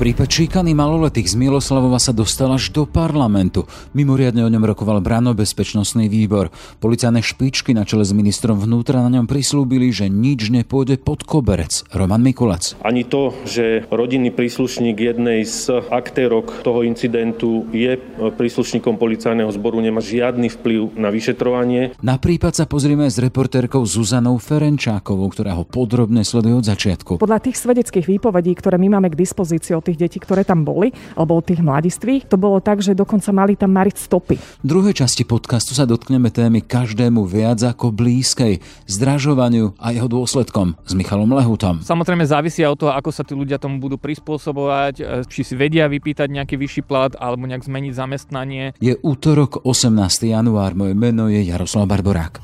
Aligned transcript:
Prípad 0.00 0.32
šikany 0.32 0.72
maloletých 0.72 1.28
z 1.28 1.36
Miloslavova 1.36 2.00
sa 2.00 2.16
dostal 2.16 2.48
až 2.48 2.72
do 2.72 2.88
parlamentu. 2.88 3.68
Mimoriadne 3.92 4.40
o 4.40 4.48
ňom 4.48 4.64
rokoval 4.72 5.04
Brano-bezpečnostný 5.04 6.08
výbor. 6.08 6.48
Policajné 6.80 7.20
špičky 7.20 7.76
na 7.76 7.84
čele 7.84 8.08
s 8.08 8.16
ministrom 8.16 8.56
vnútra 8.56 9.04
na 9.04 9.12
ňom 9.12 9.28
prislúbili, 9.28 9.92
že 9.92 10.08
nič 10.08 10.48
nepôjde 10.48 11.04
pod 11.04 11.28
koberec. 11.28 11.84
Roman 11.92 12.24
Mikulac. 12.24 12.80
Ani 12.80 13.04
to, 13.04 13.36
že 13.44 13.84
rodinný 13.92 14.32
príslušník 14.32 14.96
jednej 14.96 15.44
z 15.44 15.84
aktérok 15.92 16.64
toho 16.64 16.80
incidentu 16.80 17.68
je 17.68 18.00
príslušníkom 18.16 18.96
policajného 18.96 19.52
zboru, 19.52 19.84
nemá 19.84 20.00
žiadny 20.00 20.48
vplyv 20.48 20.96
na 20.96 21.12
vyšetrovanie. 21.12 21.92
Na 22.00 22.16
prípad 22.16 22.56
sa 22.56 22.64
pozrieme 22.64 23.04
s 23.04 23.20
reportérkou 23.20 23.84
Zuzanou 23.84 24.40
Ferenčákovou, 24.40 25.28
ktorá 25.28 25.60
ho 25.60 25.68
podrobne 25.68 26.24
sleduje 26.24 26.56
od 26.56 26.64
začiatku. 26.64 27.20
Podľa 27.20 27.44
tých 27.44 27.60
svedeckých 27.60 28.08
výpovedí, 28.08 28.56
ktoré 28.56 28.80
my 28.80 28.96
máme 28.96 29.12
k 29.12 29.20
dispozícii 29.20 29.76
od 29.76 29.89
tých 29.90 29.98
detí, 29.98 30.18
ktoré 30.22 30.46
tam 30.46 30.62
boli, 30.62 30.94
alebo 31.18 31.36
od 31.36 31.44
tých 31.44 31.58
mladistvých, 31.58 32.30
to 32.30 32.38
bolo 32.38 32.62
tak, 32.62 32.78
že 32.80 32.94
dokonca 32.94 33.34
mali 33.34 33.58
tam 33.58 33.74
mariť 33.74 33.96
stopy. 33.98 34.36
V 34.62 34.66
druhej 34.66 34.94
časti 34.94 35.26
podcastu 35.26 35.74
sa 35.74 35.84
dotkneme 35.84 36.30
témy 36.30 36.62
každému 36.62 37.26
viac 37.26 37.58
ako 37.66 37.90
blízkej, 37.90 38.62
zdražovaniu 38.86 39.74
a 39.82 39.90
jeho 39.90 40.06
dôsledkom 40.06 40.78
s 40.86 40.92
Michalom 40.94 41.34
Lehutom. 41.34 41.82
Samozrejme 41.82 42.22
závisia 42.22 42.70
od 42.70 42.78
toho, 42.78 42.92
ako 42.94 43.10
sa 43.10 43.26
tí 43.26 43.34
ľudia 43.34 43.58
tomu 43.58 43.82
budú 43.82 43.98
prispôsobovať, 43.98 44.94
e, 45.00 45.02
či 45.26 45.42
si 45.42 45.54
vedia 45.58 45.90
vypýtať 45.90 46.30
nejaký 46.30 46.54
vyšší 46.54 46.82
plat 46.86 47.12
alebo 47.18 47.50
nejak 47.50 47.66
zmeniť 47.66 47.92
zamestnanie. 47.92 48.64
Je 48.78 48.94
útorok 49.00 49.66
18. 49.66 50.30
január, 50.30 50.78
moje 50.78 50.94
meno 50.94 51.26
je 51.26 51.42
Jaroslav 51.42 51.90
Barborák. 51.90 52.38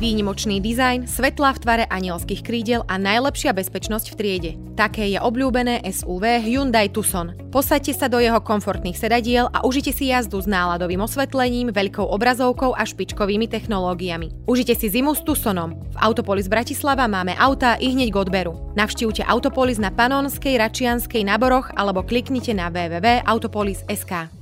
Výnimočný 0.00 0.64
dizajn, 0.64 1.04
svetlá 1.04 1.52
v 1.52 1.60
tvare 1.60 1.84
anielských 1.84 2.40
krídel 2.40 2.88
a 2.88 2.96
najlepšia 2.96 3.52
bezpečnosť 3.52 4.06
v 4.08 4.16
triede. 4.16 4.50
Také 4.72 5.12
je 5.12 5.20
obľúbené 5.20 5.84
SUV 5.84 6.40
Hyundai 6.40 6.88
Tucson. 6.88 7.36
Posaďte 7.52 7.92
sa 7.92 8.08
do 8.08 8.16
jeho 8.16 8.40
komfortných 8.40 8.96
sedadiel 8.96 9.52
a 9.52 9.60
užite 9.60 9.92
si 9.92 10.08
jazdu 10.08 10.40
s 10.40 10.48
náladovým 10.48 11.04
osvetlením, 11.04 11.68
veľkou 11.68 12.08
obrazovkou 12.16 12.72
a 12.72 12.88
špičkovými 12.88 13.44
technológiami. 13.44 14.48
Užite 14.48 14.72
si 14.72 14.88
zimu 14.88 15.12
s 15.12 15.20
Tucsonom. 15.20 15.76
V 15.92 15.96
Autopolis 16.00 16.48
Bratislava 16.48 17.04
máme 17.04 17.36
autá 17.36 17.76
i 17.76 17.92
hneď 17.92 18.08
k 18.08 18.20
odberu. 18.24 18.56
Navštívte 18.80 19.20
Autopolis 19.28 19.76
na 19.76 19.92
Panonskej, 19.92 20.56
Račianskej, 20.56 21.28
Naboroch 21.28 21.76
alebo 21.76 22.00
kliknite 22.00 22.56
na 22.56 22.72
www.autopolis.sk. 22.72 24.32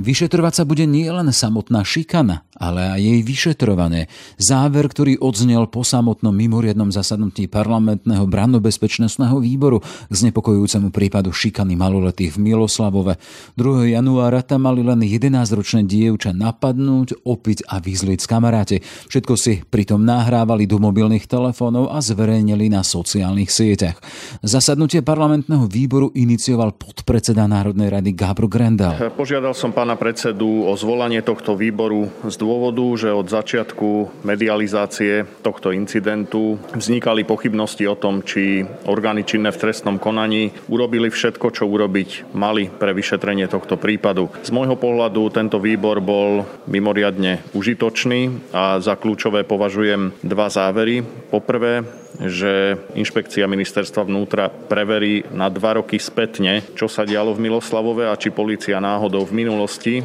Vyšetrovať 0.00 0.52
sa 0.56 0.64
bude 0.64 0.88
nielen 0.88 1.28
samotná 1.28 1.84
šikana, 1.84 2.48
ale 2.60 2.92
aj 2.92 3.00
jej 3.00 3.20
vyšetrovanie. 3.24 4.12
Záver, 4.36 4.92
ktorý 4.92 5.16
odznel 5.16 5.64
po 5.72 5.80
samotnom 5.80 6.36
mimoriadnom 6.36 6.92
zasadnutí 6.92 7.48
parlamentného 7.48 8.28
brannobezpečnostného 8.28 9.40
výboru 9.40 9.80
k 9.80 10.12
znepokojujúcemu 10.12 10.92
prípadu 10.92 11.32
šikany 11.32 11.74
maloletých 11.74 12.36
v 12.36 12.52
Miloslavove. 12.52 13.16
2. 13.56 13.96
januára 13.96 14.44
tam 14.44 14.68
mali 14.68 14.84
len 14.84 15.00
11-ročné 15.00 15.88
dievča 15.88 16.36
napadnúť, 16.36 17.24
opiť 17.24 17.64
a 17.72 17.80
vyzliť 17.80 18.20
kamaráte. 18.28 18.84
Všetko 19.08 19.34
si 19.40 19.64
pritom 19.64 20.04
nahrávali 20.04 20.68
do 20.68 20.76
mobilných 20.76 21.24
telefónov 21.24 21.88
a 21.88 22.04
zverejnili 22.04 22.68
na 22.68 22.84
sociálnych 22.84 23.48
sieťach. 23.48 23.96
Zasadnutie 24.44 25.00
parlamentného 25.00 25.64
výboru 25.64 26.12
inicioval 26.12 26.76
podpredseda 26.76 27.48
Národnej 27.48 27.88
rady 27.88 28.12
Gabro 28.12 28.46
Grendel. 28.46 28.92
Požiadal 29.16 29.56
som 29.56 29.72
pána 29.72 29.96
predsedu 29.96 30.68
o 30.68 30.72
zvolanie 30.76 31.24
tohto 31.24 31.56
výboru 31.56 32.12
z 32.28 32.36
dôvodu, 32.50 32.82
že 32.98 33.14
od 33.14 33.30
začiatku 33.30 34.26
medializácie 34.26 35.22
tohto 35.46 35.70
incidentu 35.70 36.58
vznikali 36.74 37.22
pochybnosti 37.22 37.86
o 37.86 37.94
tom, 37.94 38.26
či 38.26 38.66
orgány 38.90 39.22
činné 39.22 39.54
v 39.54 39.60
trestnom 39.62 40.02
konaní 40.02 40.50
urobili 40.66 41.14
všetko, 41.14 41.46
čo 41.54 41.70
urobiť 41.70 42.34
mali 42.34 42.66
pre 42.66 42.90
vyšetrenie 42.90 43.46
tohto 43.46 43.78
prípadu. 43.78 44.34
Z 44.42 44.50
môjho 44.50 44.74
pohľadu 44.74 45.30
tento 45.30 45.62
výbor 45.62 46.02
bol 46.02 46.42
mimoriadne 46.66 47.46
užitočný 47.54 48.50
a 48.50 48.82
za 48.82 48.98
kľúčové 48.98 49.46
považujem 49.46 50.18
dva 50.26 50.50
závery. 50.50 51.06
Poprvé, 51.30 51.86
že 52.18 52.74
inšpekcia 52.98 53.46
ministerstva 53.46 54.02
vnútra 54.10 54.50
preverí 54.50 55.22
na 55.30 55.46
dva 55.46 55.78
roky 55.78 56.02
spätne, 56.02 56.66
čo 56.74 56.90
sa 56.90 57.06
dialo 57.06 57.30
v 57.30 57.46
Miloslavove 57.46 58.10
a 58.10 58.18
či 58.18 58.34
policia 58.34 58.82
náhodou 58.82 59.22
v 59.22 59.46
minulosti 59.46 60.02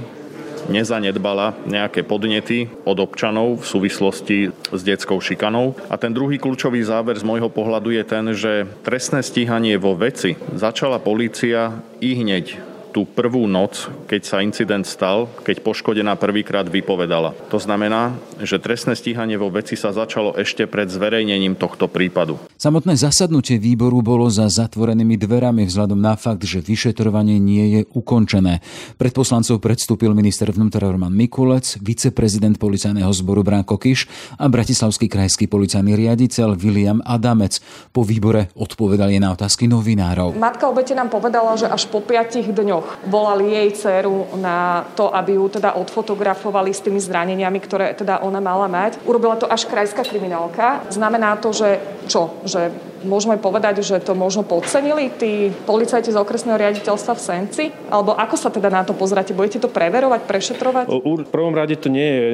nezanedbala 0.67 1.55
nejaké 1.65 2.03
podnety 2.03 2.69
od 2.83 2.97
občanov 2.99 3.63
v 3.63 3.65
súvislosti 3.65 4.37
s 4.73 4.81
detskou 4.83 5.21
šikanou. 5.21 5.77
A 5.89 5.95
ten 5.95 6.11
druhý 6.11 6.37
kľúčový 6.41 6.83
záver 6.83 7.15
z 7.15 7.27
môjho 7.27 7.49
pohľadu 7.49 7.89
je 7.95 8.03
ten, 8.03 8.25
že 8.35 8.53
trestné 8.83 9.23
stíhanie 9.23 9.77
vo 9.79 9.95
veci 9.95 10.35
začala 10.53 10.99
polícia 10.99 11.81
i 12.03 12.17
hneď 12.17 12.74
tú 12.95 13.03
prvú 13.03 13.43
noc, 13.43 13.91
keď 14.07 14.21
sa 14.23 14.39
incident 14.39 14.87
stal, 14.87 15.27
keď 15.43 15.59
poškodená 15.67 16.15
prvýkrát 16.15 16.63
vypovedala. 16.63 17.35
To 17.51 17.59
znamená, 17.59 18.15
že 18.39 18.55
trestné 18.55 18.95
stíhanie 18.95 19.35
vo 19.35 19.51
veci 19.51 19.75
sa 19.75 19.91
začalo 19.91 20.31
ešte 20.39 20.63
pred 20.63 20.87
zverejnením 20.87 21.59
tohto 21.59 21.91
prípadu. 21.91 22.39
Samotné 22.55 22.95
zasadnutie 22.95 23.59
výboru 23.59 23.99
bolo 23.99 24.31
za 24.31 24.47
zatvorenými 24.47 25.19
dverami 25.19 25.67
vzhľadom 25.67 25.99
na 25.99 26.15
fakt, 26.15 26.47
že 26.47 26.63
vyšetrovanie 26.63 27.35
nie 27.35 27.65
je 27.75 27.81
ukončené. 27.91 28.63
Pred 28.95 29.11
poslancov 29.11 29.59
predstúpil 29.59 30.15
minister 30.15 30.47
vnútra 30.47 30.87
Roman 30.87 31.11
Mikulec, 31.11 31.83
viceprezident 31.83 32.55
policajného 32.55 33.11
zboru 33.11 33.43
Bránko 33.43 33.75
Kiš 33.75 34.07
a 34.39 34.47
bratislavský 34.47 35.11
krajský 35.11 35.51
policajný 35.51 35.99
riaditeľ 35.99 36.55
William 36.55 37.03
Adamec. 37.03 37.59
Po 37.91 38.07
výbore 38.07 38.55
odpovedali 38.55 39.19
na 39.19 39.35
otázky 39.35 39.67
novinárov. 39.67 40.39
Matka 40.39 40.71
obete 40.71 40.95
nám 40.95 41.11
povedala, 41.11 41.59
že 41.59 41.67
až 41.67 41.91
po 41.91 41.99
piatich 41.99 42.55
dňoch 42.55 42.84
rokoch 42.84 42.84
volali 43.05 43.53
jej 43.53 43.69
dceru 43.71 44.39
na 44.39 44.85
to, 44.95 45.11
aby 45.11 45.37
ju 45.37 45.49
teda 45.49 45.75
odfotografovali 45.75 46.73
s 46.73 46.83
tými 46.83 46.99
zraneniami, 47.01 47.59
ktoré 47.59 47.93
teda 47.93 48.23
ona 48.23 48.39
mala 48.39 48.65
mať. 48.67 49.03
Urobila 49.05 49.35
to 49.35 49.49
až 49.49 49.67
krajská 49.67 50.03
kriminálka. 50.03 50.85
Znamená 50.89 51.37
to, 51.37 51.51
že 51.51 51.81
čo? 52.07 52.41
Že 52.45 52.71
môžeme 53.05 53.37
povedať, 53.39 53.85
že 53.85 54.01
to 54.01 54.17
možno 54.17 54.43
podcenili 54.43 55.13
tí 55.13 55.53
policajti 55.63 56.11
z 56.11 56.17
okresného 56.19 56.57
riaditeľstva 56.59 57.13
v 57.15 57.21
Senci? 57.21 57.63
Alebo 57.87 58.17
ako 58.17 58.35
sa 58.35 58.49
teda 58.49 58.67
na 58.73 58.83
to 58.83 58.97
pozráte? 58.97 59.31
Budete 59.31 59.61
to 59.61 59.69
preverovať, 59.71 60.25
prešetrovať? 60.27 60.85
V 60.89 61.31
prvom 61.31 61.55
rade 61.55 61.77
to 61.79 61.87
nie 61.87 62.09
je 62.09 62.25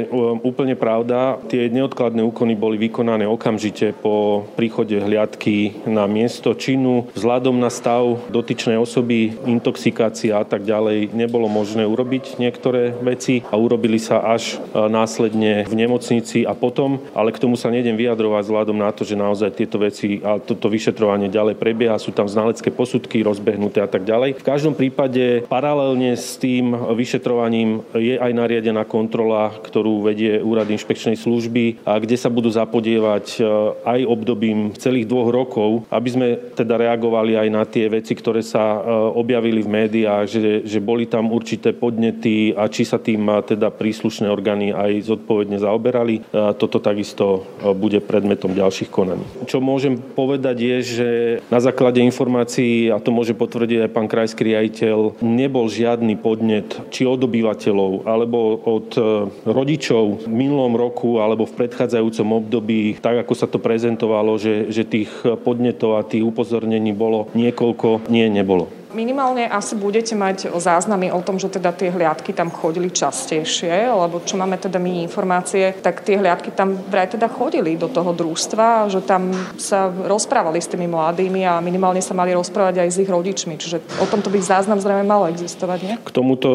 úplne 0.41 0.73
pravda. 0.79 1.37
Tie 1.51 1.69
neodkladné 1.69 2.23
úkony 2.23 2.55
boli 2.55 2.79
vykonané 2.79 3.27
okamžite 3.27 3.93
po 3.93 4.47
príchode 4.55 4.97
hliadky 4.97 5.85
na 5.85 6.07
miesto 6.07 6.55
činu. 6.55 7.11
Vzhľadom 7.13 7.59
na 7.59 7.69
stav 7.69 8.31
dotyčnej 8.31 8.79
osoby, 8.79 9.35
intoxikácia 9.45 10.39
a 10.39 10.45
tak 10.47 10.63
ďalej, 10.63 11.11
nebolo 11.11 11.51
možné 11.51 11.83
urobiť 11.83 12.39
niektoré 12.39 12.95
veci 13.03 13.43
a 13.51 13.57
urobili 13.59 13.99
sa 13.99 14.23
až 14.23 14.57
e, 14.57 14.87
následne 14.87 15.65
v 15.67 15.73
nemocnici 15.73 16.47
a 16.47 16.53
potom, 16.55 17.01
ale 17.17 17.33
k 17.33 17.41
tomu 17.41 17.57
sa 17.57 17.73
nejdem 17.73 17.97
vyjadrovať 17.97 18.43
vzhľadom 18.47 18.77
na 18.77 18.89
to, 18.93 19.03
že 19.03 19.19
naozaj 19.19 19.57
tieto 19.57 19.81
veci 19.81 20.21
a 20.21 20.37
to, 20.37 20.53
to 20.61 20.69
vyšetrovanie 20.69 21.33
ďalej 21.33 21.57
prebieha, 21.57 21.97
sú 21.97 22.13
tam 22.13 22.29
znalecké 22.29 22.69
posudky 22.69 23.25
rozbehnuté 23.25 23.81
a 23.81 23.89
tak 23.89 24.05
ďalej. 24.05 24.37
V 24.37 24.45
každom 24.45 24.77
prípade 24.77 25.41
paralelne 25.49 26.13
s 26.13 26.37
tým 26.37 26.77
vyšetrovaním 26.93 27.81
je 27.97 28.21
aj 28.21 28.31
nariadená 28.31 28.85
kontrola, 28.85 29.49
ktorú 29.49 30.05
vedie 30.05 30.37
Úrad 30.37 30.69
inšpekčnej 30.69 31.17
služby 31.17 31.81
a 31.81 31.97
kde 31.97 32.13
sa 32.13 32.29
budú 32.29 32.53
zapodievať 32.53 33.25
e, 33.37 33.43
aj 33.81 33.99
obdobím 34.05 34.77
celých 34.77 35.09
dvoch 35.09 35.33
rokov, 35.33 35.89
aby 35.89 36.09
sme 36.13 36.27
teda 36.53 36.77
reagovali 36.77 37.33
aj 37.41 37.47
na 37.49 37.63
tie 37.65 37.89
veci, 37.89 38.13
ktoré 38.13 38.45
sa 38.45 38.77
e, 38.77 38.79
objavili 39.17 39.65
v 39.65 39.73
médiách, 39.73 40.25
že, 40.29 40.45
že 40.67 40.77
boli 40.77 41.09
tam 41.09 41.33
určité 41.33 41.73
podnety 41.73 42.53
a 42.53 42.69
či 42.69 42.85
sa 42.85 43.01
tým 43.01 43.25
teda 43.47 43.73
príslušné 43.73 44.27
orgány 44.27 44.75
aj 44.75 45.07
zodpovedne 45.07 45.57
zaoberali. 45.57 46.21
Toto 46.31 46.83
takisto 46.83 47.47
bude 47.77 48.03
predmetom 48.03 48.51
ďalších 48.51 48.91
konaní. 48.91 49.23
Čo 49.47 49.63
môžem 49.63 49.95
povedať 49.95 50.50
povedať 50.51 50.67
je, 50.67 50.77
že 50.83 51.09
na 51.47 51.63
základe 51.63 52.03
informácií, 52.03 52.91
a 52.91 52.99
to 52.99 53.15
môže 53.15 53.31
potvrdiť 53.31 53.87
aj 53.87 53.93
pán 53.95 54.11
krajský 54.11 54.51
riaditeľ, 54.51 55.23
nebol 55.23 55.71
žiadny 55.71 56.19
podnet 56.19 56.67
či 56.91 57.07
od 57.07 57.23
obyvateľov, 57.23 58.03
alebo 58.03 58.59
od 58.59 58.91
e, 58.99 59.01
rodičov 59.47 60.27
v 60.27 60.43
minulom 60.43 60.75
roku 60.75 61.23
alebo 61.23 61.47
v 61.47 61.55
predchádzajúcom 61.55 62.43
období, 62.43 62.99
tak 62.99 63.23
ako 63.23 63.31
sa 63.31 63.47
to 63.47 63.63
prezentovalo, 63.63 64.35
že, 64.35 64.67
že 64.67 64.83
tých 64.83 65.07
podnetov 65.23 65.95
a 65.95 66.03
tých 66.03 66.27
upozornení 66.27 66.91
bolo 66.91 67.31
niekoľko, 67.31 68.11
nie, 68.11 68.27
nebolo. 68.27 68.80
Minimálne 68.91 69.47
asi 69.47 69.79
budete 69.79 70.13
mať 70.13 70.51
záznamy 70.51 71.09
o 71.15 71.23
tom, 71.23 71.39
že 71.39 71.47
teda 71.47 71.71
tie 71.71 71.91
hliadky 71.91 72.35
tam 72.35 72.51
chodili 72.51 72.91
častejšie, 72.91 73.87
lebo 73.87 74.19
čo 74.23 74.35
máme 74.35 74.59
teda 74.59 74.77
my 74.77 75.07
informácie, 75.07 75.73
tak 75.79 76.03
tie 76.03 76.19
hliadky 76.19 76.51
tam 76.51 76.75
vraj 76.91 77.07
teda 77.07 77.31
chodili 77.31 77.79
do 77.79 77.87
toho 77.87 78.11
družstva, 78.11 78.91
že 78.91 78.99
tam 79.03 79.31
sa 79.55 79.87
rozprávali 79.87 80.59
s 80.59 80.67
tými 80.67 80.91
mladými 80.91 81.47
a 81.47 81.63
minimálne 81.63 82.03
sa 82.03 82.11
mali 82.11 82.35
rozprávať 82.35 82.83
aj 82.83 82.89
s 82.91 83.01
ich 83.01 83.09
rodičmi. 83.09 83.55
Čiže 83.55 84.03
o 84.03 84.05
tomto 84.05 84.27
by 84.27 84.39
záznam 84.43 84.79
zrejme 84.79 85.07
malo 85.07 85.27
existovať, 85.31 85.79
nie? 85.81 85.95
K 86.03 86.11
tomuto, 86.11 86.49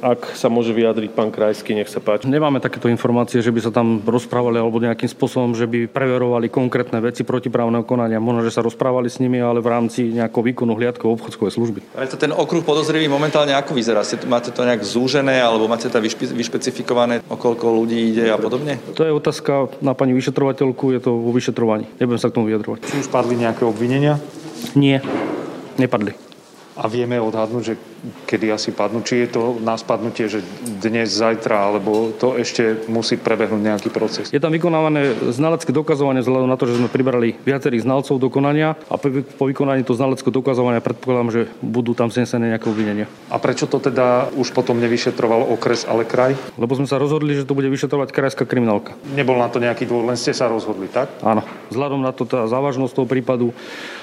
ak 0.00 0.34
sa 0.34 0.48
môže 0.48 0.72
vyjadriť 0.72 1.10
pán 1.12 1.28
Krajský, 1.28 1.76
nech 1.76 1.92
sa 1.92 2.00
páči. 2.00 2.26
Nemáme 2.26 2.60
takéto 2.64 2.88
informácie, 2.88 3.44
že 3.44 3.52
by 3.52 3.60
sa 3.60 3.72
tam 3.74 4.00
rozprávali 4.04 4.56
alebo 4.56 4.80
nejakým 4.80 5.10
spôsobom, 5.10 5.52
že 5.52 5.68
by 5.68 5.90
preverovali 5.90 6.48
konkrétne 6.48 6.98
veci 7.04 7.26
protiprávneho 7.26 7.84
konania. 7.84 8.22
Možno, 8.22 8.46
že 8.46 8.54
sa 8.54 8.64
rozprávali 8.64 9.12
s 9.12 9.20
nimi, 9.20 9.38
ale 9.42 9.60
v 9.60 9.68
rámci 9.68 10.10
nejakého 10.14 10.42
výkonu 10.42 10.74
hliadkov 10.78 11.20
obchodskej 11.20 11.50
služby. 11.54 11.73
Ale 11.96 12.06
to 12.06 12.20
ten 12.20 12.30
okruh 12.30 12.60
podozrivý 12.60 13.08
momentálne 13.08 13.56
ako 13.56 13.74
vyzerá? 13.74 14.04
Máte 14.28 14.52
to 14.52 14.62
nejak 14.62 14.84
zúžené 14.84 15.40
alebo 15.40 15.66
máte 15.66 15.88
to 15.88 15.98
vyšpecifikované, 16.34 17.24
o 17.26 17.34
koľko 17.40 17.72
ľudí 17.72 18.12
ide 18.12 18.30
a 18.30 18.38
podobne? 18.38 18.78
To 18.94 19.02
je 19.02 19.10
otázka 19.10 19.72
na 19.80 19.96
pani 19.96 20.12
vyšetrovateľku, 20.12 20.92
je 20.94 21.00
to 21.00 21.10
vo 21.16 21.30
vyšetrovaní. 21.32 21.88
Nebudem 21.96 22.20
sa 22.20 22.28
k 22.28 22.36
tomu 22.36 22.52
vyjadrovať. 22.52 22.84
Či 22.84 23.06
už 23.06 23.08
padli 23.08 23.40
nejaké 23.40 23.64
obvinenia? 23.64 24.20
Nie, 24.76 25.00
nepadli. 25.80 26.12
A 26.74 26.90
vieme 26.90 27.22
odhadnúť, 27.22 27.62
že 27.62 27.74
kedy 28.28 28.52
asi 28.52 28.70
padnú. 28.72 29.00
Či 29.00 29.26
je 29.26 29.28
to 29.34 29.42
na 29.60 29.76
spadnutie, 29.76 30.28
že 30.28 30.44
dnes, 30.80 31.08
zajtra, 31.12 31.72
alebo 31.72 32.12
to 32.16 32.36
ešte 32.36 32.84
musí 32.88 33.16
prebehnúť 33.16 33.62
nejaký 33.62 33.88
proces? 33.88 34.28
Je 34.32 34.42
tam 34.42 34.52
vykonávané 34.52 35.32
znalecké 35.32 35.72
dokazovanie 35.72 36.20
vzhľadom 36.20 36.50
na 36.50 36.58
to, 36.60 36.68
že 36.68 36.76
sme 36.80 36.92
pribrali 36.92 37.36
viacerých 37.44 37.84
znalcov 37.84 38.20
do 38.20 38.28
konania 38.28 38.76
a 38.88 38.94
po 38.98 39.44
vykonaní 39.48 39.84
to 39.84 39.96
znalecké 39.96 40.28
dokazovania 40.28 40.84
predpokladám, 40.84 41.30
že 41.32 41.42
budú 41.64 41.96
tam 41.96 42.12
znesené 42.12 42.52
nejaké 42.52 42.68
obvinenia. 42.68 43.06
A 43.32 43.40
prečo 43.40 43.64
to 43.64 43.80
teda 43.80 44.32
už 44.36 44.52
potom 44.52 44.80
nevyšetroval 44.80 45.52
okres, 45.52 45.88
ale 45.88 46.04
kraj? 46.04 46.36
Lebo 46.60 46.76
sme 46.76 46.88
sa 46.88 47.00
rozhodli, 47.00 47.36
že 47.36 47.48
to 47.48 47.56
bude 47.56 47.68
vyšetrovať 47.68 48.12
krajská 48.12 48.44
kriminálka. 48.44 48.96
Nebol 49.16 49.40
na 49.40 49.48
to 49.48 49.62
nejaký 49.62 49.88
dôvod, 49.88 50.12
len 50.12 50.18
ste 50.20 50.36
sa 50.36 50.48
rozhodli, 50.50 50.88
tak? 50.92 51.08
Áno. 51.24 51.44
Vzhľadom 51.72 52.00
na 52.04 52.12
to 52.12 52.28
tá 52.28 52.44
závažnosť 52.44 52.92
toho 52.92 53.08
prípadu 53.08 53.56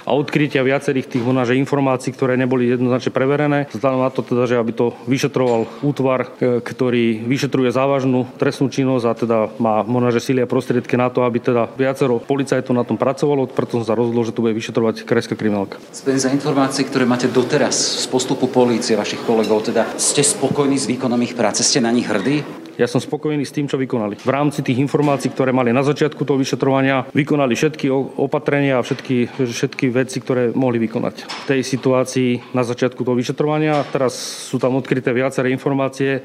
a 0.06 0.18
odkrytia 0.18 0.66
viacerých 0.66 1.08
tých 1.08 1.24
že 1.24 1.56
informácií, 1.58 2.12
ktoré 2.14 2.36
neboli 2.36 2.68
jednoznačne 2.68 3.14
preverené, 3.14 3.70
vzhľadom 3.92 4.08
na 4.08 4.12
to 4.12 4.22
teda, 4.24 4.44
že 4.48 4.56
aby 4.56 4.72
to 4.72 4.96
vyšetroval 5.08 5.68
útvar, 5.84 6.20
e, 6.40 6.64
ktorý 6.64 7.28
vyšetruje 7.28 7.70
závažnú 7.76 8.28
trestnú 8.40 8.72
činnosť 8.72 9.06
a 9.06 9.14
teda 9.14 9.38
má 9.60 9.84
možno, 9.84 10.16
že 10.16 10.24
síly 10.24 10.40
a 10.44 10.48
prostriedky 10.48 10.96
na 10.96 11.12
to, 11.12 11.28
aby 11.28 11.44
teda 11.44 11.68
viacero 11.76 12.24
policajtov 12.24 12.72
na 12.72 12.88
tom 12.88 12.96
pracovalo, 12.96 13.52
preto 13.52 13.82
som 13.82 13.86
sa 13.86 13.98
rozhodol, 13.98 14.24
že 14.24 14.34
to 14.36 14.44
bude 14.44 14.56
vyšetrovať 14.56 15.04
krajská 15.04 15.36
kriminálka. 15.36 15.78
Za 15.92 16.32
informácie, 16.32 16.88
ktoré 16.88 17.04
máte 17.04 17.28
doteraz 17.28 17.76
z 17.76 18.06
postupu 18.08 18.48
polície 18.48 18.96
vašich 18.96 19.22
kolegov, 19.28 19.68
teda 19.68 20.00
ste 20.00 20.24
spokojní 20.24 20.80
s 20.80 20.88
výkonom 20.88 21.20
ich 21.26 21.36
práce, 21.36 21.66
ste 21.66 21.84
na 21.84 21.92
nich 21.92 22.08
hrdí? 22.08 22.61
Ja 22.80 22.88
som 22.88 23.04
spokojný 23.04 23.44
s 23.44 23.56
tým, 23.56 23.68
čo 23.68 23.76
vykonali. 23.76 24.20
V 24.22 24.32
rámci 24.32 24.64
tých 24.64 24.80
informácií, 24.80 25.32
ktoré 25.32 25.52
mali 25.52 25.76
na 25.76 25.84
začiatku 25.84 26.24
toho 26.24 26.40
vyšetrovania, 26.40 27.08
vykonali 27.12 27.54
všetky 27.56 27.92
opatrenia 28.20 28.80
a 28.80 28.86
všetky, 28.86 29.36
všetky 29.36 29.92
veci, 29.92 30.24
ktoré 30.24 30.56
mohli 30.56 30.80
vykonať. 30.88 31.16
V 31.28 31.46
tej 31.58 31.62
situácii 31.68 32.56
na 32.56 32.64
začiatku 32.64 33.04
toho 33.04 33.18
vyšetrovania, 33.18 33.84
teraz 33.92 34.16
sú 34.48 34.62
tam 34.62 34.80
odkryté 34.80 35.12
viaceré 35.12 35.52
informácie, 35.52 36.24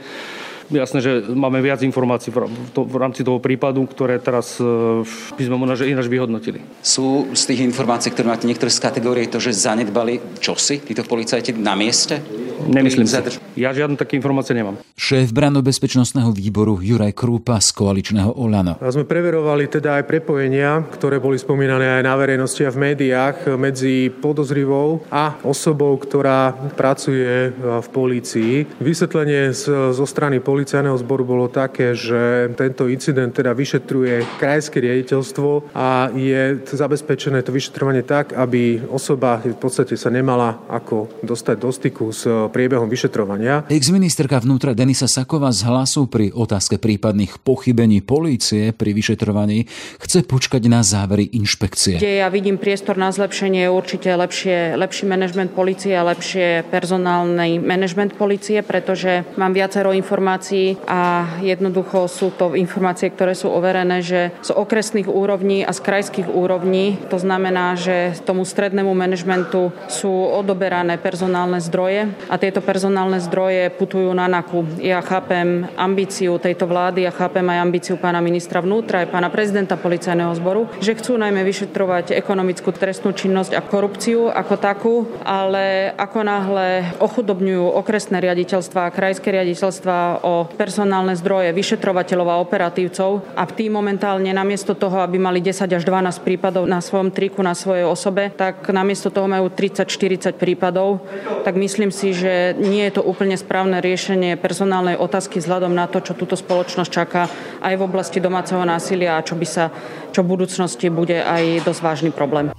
Jasné, 0.66 0.98
že 0.98 1.12
máme 1.30 1.62
viac 1.62 1.78
informácií 1.86 2.34
v 2.74 2.96
rámci 2.98 3.22
toho 3.22 3.38
prípadu, 3.38 3.86
ktoré 3.86 4.18
teraz 4.18 4.58
e, 4.58 4.66
by 5.06 5.42
sme 5.46 5.54
možno 5.54 5.86
ináč 5.86 6.10
vyhodnotili. 6.10 6.58
Sú 6.82 7.30
z 7.30 7.42
tých 7.54 7.62
informácií, 7.62 8.10
ktoré 8.10 8.26
máte 8.26 8.50
niektoré 8.50 8.70
z 8.74 8.82
kategórie, 8.82 9.30
to, 9.30 9.38
že 9.38 9.54
zanedbali 9.54 10.42
čosi 10.42 10.82
títo 10.82 11.06
policajti 11.06 11.54
na 11.54 11.78
mieste? 11.78 12.18
Nemyslím 12.66 13.06
si. 13.06 13.14
Ja 13.54 13.70
žiadne 13.70 14.00
také 14.00 14.16
informácie 14.16 14.56
nemám. 14.56 14.80
Šéf 14.96 15.30
bezpečnostného 15.30 16.32
výboru 16.32 16.80
Juraj 16.80 17.12
Krúpa 17.12 17.60
z 17.60 17.70
koaličného 17.76 18.32
Olano. 18.32 18.80
A 18.80 18.88
sme 18.88 19.04
preverovali 19.04 19.68
teda 19.68 20.00
aj 20.00 20.08
prepojenia, 20.08 20.80
ktoré 20.88 21.20
boli 21.20 21.36
spomínané 21.36 22.00
aj 22.00 22.02
na 22.02 22.14
verejnosti 22.16 22.64
a 22.64 22.72
v 22.72 22.80
médiách 22.90 23.60
medzi 23.60 24.08
podozrivou 24.08 25.04
a 25.12 25.36
osobou, 25.44 25.94
ktorá 26.00 26.56
pracuje 26.74 27.52
v 27.60 27.88
polícii. 27.92 28.64
Vysvetlenie 28.80 29.52
zo 29.92 30.06
strany 30.08 30.40
polície 30.40 30.55
policajného 30.56 30.96
zboru 30.96 31.28
bolo 31.28 31.52
také, 31.52 31.92
že 31.92 32.48
tento 32.56 32.88
incident 32.88 33.28
teda 33.28 33.52
vyšetruje 33.52 34.40
krajské 34.40 34.80
riaditeľstvo 34.80 35.76
a 35.76 36.08
je 36.16 36.64
zabezpečené 36.64 37.44
to 37.44 37.52
vyšetrovanie 37.52 38.00
tak, 38.00 38.32
aby 38.32 38.80
osoba 38.88 39.36
v 39.44 39.52
podstate 39.52 40.00
sa 40.00 40.08
nemala 40.08 40.64
ako 40.72 41.20
dostať 41.20 41.56
do 41.60 41.68
styku 41.68 42.08
s 42.08 42.24
priebehom 42.56 42.88
vyšetrovania. 42.88 43.68
Ex-ministerka 43.68 44.40
vnútra 44.40 44.72
Denisa 44.72 45.04
Saková 45.04 45.52
z 45.52 45.68
hlasu 45.68 46.08
pri 46.08 46.32
otázke 46.32 46.80
prípadných 46.80 47.36
pochybení 47.44 48.00
polície 48.00 48.72
pri 48.72 48.96
vyšetrovaní 48.96 49.68
chce 50.00 50.24
počkať 50.24 50.72
na 50.72 50.80
závery 50.80 51.36
inšpekcie. 51.36 52.00
Kde 52.00 52.24
ja 52.24 52.32
vidím 52.32 52.56
priestor 52.56 52.96
na 52.96 53.12
zlepšenie 53.12 53.68
určite 53.68 54.08
lepšie, 54.08 54.72
lepší 54.80 55.04
manažment 55.04 55.52
policie 55.52 55.92
a 55.92 56.06
lepšie 56.08 56.64
personálny 56.72 57.60
manažment 57.60 58.16
policie, 58.16 58.64
pretože 58.64 59.20
mám 59.36 59.52
viacero 59.52 59.90
informácií, 59.90 60.45
informácií 60.46 60.78
a 60.86 61.26
jednoducho 61.42 62.06
sú 62.06 62.30
to 62.30 62.54
informácie, 62.54 63.10
ktoré 63.10 63.34
sú 63.34 63.50
overené, 63.50 64.02
že 64.02 64.30
z 64.42 64.50
okresných 64.54 65.10
úrovní 65.10 65.66
a 65.66 65.74
z 65.74 65.80
krajských 65.82 66.28
úrovní, 66.30 66.98
to 67.10 67.18
znamená, 67.18 67.74
že 67.74 68.14
tomu 68.22 68.46
strednému 68.46 68.94
manažmentu 68.94 69.74
sú 69.90 70.10
odoberané 70.10 70.98
personálne 71.02 71.58
zdroje 71.58 72.14
a 72.30 72.34
tieto 72.38 72.62
personálne 72.62 73.18
zdroje 73.18 73.74
putujú 73.74 74.10
na 74.14 74.30
NAKU. 74.30 74.82
Ja 74.82 75.02
chápem 75.02 75.66
ambíciu 75.74 76.38
tejto 76.38 76.70
vlády, 76.70 77.06
ja 77.06 77.12
chápem 77.14 77.42
aj 77.42 77.58
ambíciu 77.62 77.94
pána 77.98 78.22
ministra 78.22 78.62
vnútra, 78.62 79.02
aj 79.02 79.10
pána 79.10 79.28
prezidenta 79.32 79.74
policajného 79.74 80.32
zboru, 80.38 80.70
že 80.78 80.94
chcú 80.94 81.18
najmä 81.18 81.42
vyšetrovať 81.42 82.14
ekonomickú 82.14 82.70
trestnú 82.70 83.10
činnosť 83.10 83.58
a 83.58 83.64
korupciu 83.64 84.30
ako 84.30 84.54
takú, 84.58 84.94
ale 85.26 85.90
ako 85.98 86.18
náhle 86.22 86.68
ochudobňujú 87.02 87.64
okresné 87.82 88.22
riaditeľstva 88.22 88.88
a 88.88 88.94
krajské 88.94 89.32
riaditeľstva 89.32 90.22
o 90.22 90.35
personálne 90.44 91.16
zdroje 91.16 91.56
vyšetrovateľov 91.56 92.28
a 92.28 92.40
operatívcov 92.44 93.24
a 93.32 93.48
tí 93.48 93.72
momentálne 93.72 94.28
namiesto 94.36 94.76
toho, 94.76 95.00
aby 95.00 95.16
mali 95.16 95.40
10 95.40 95.64
až 95.72 95.82
12 95.88 96.20
prípadov 96.20 96.68
na 96.68 96.84
svojom 96.84 97.08
triku, 97.08 97.40
na 97.40 97.56
svojej 97.56 97.88
osobe, 97.88 98.28
tak 98.36 98.68
namiesto 98.68 99.08
toho 99.08 99.24
majú 99.24 99.48
30-40 99.48 100.36
prípadov, 100.36 101.00
tak 101.46 101.56
myslím 101.56 101.88
si, 101.88 102.12
že 102.12 102.52
nie 102.60 102.84
je 102.90 103.00
to 103.00 103.02
úplne 103.06 103.40
správne 103.40 103.80
riešenie 103.80 104.36
personálnej 104.36 105.00
otázky 105.00 105.40
vzhľadom 105.40 105.72
na 105.72 105.88
to, 105.88 106.04
čo 106.04 106.12
túto 106.12 106.36
spoločnosť 106.36 106.90
čaká 106.92 107.32
aj 107.64 107.74
v 107.78 107.86
oblasti 107.86 108.20
domáceho 108.20 108.60
násilia 108.66 109.16
a 109.16 109.24
čo 109.24 109.38
by 109.38 109.46
sa 109.48 109.64
čo 110.12 110.24
v 110.24 110.32
budúcnosti 110.32 110.88
bude 110.88 111.20
aj 111.20 111.64
dosť 111.64 111.80
vážny 111.80 112.10
problém 112.12 112.52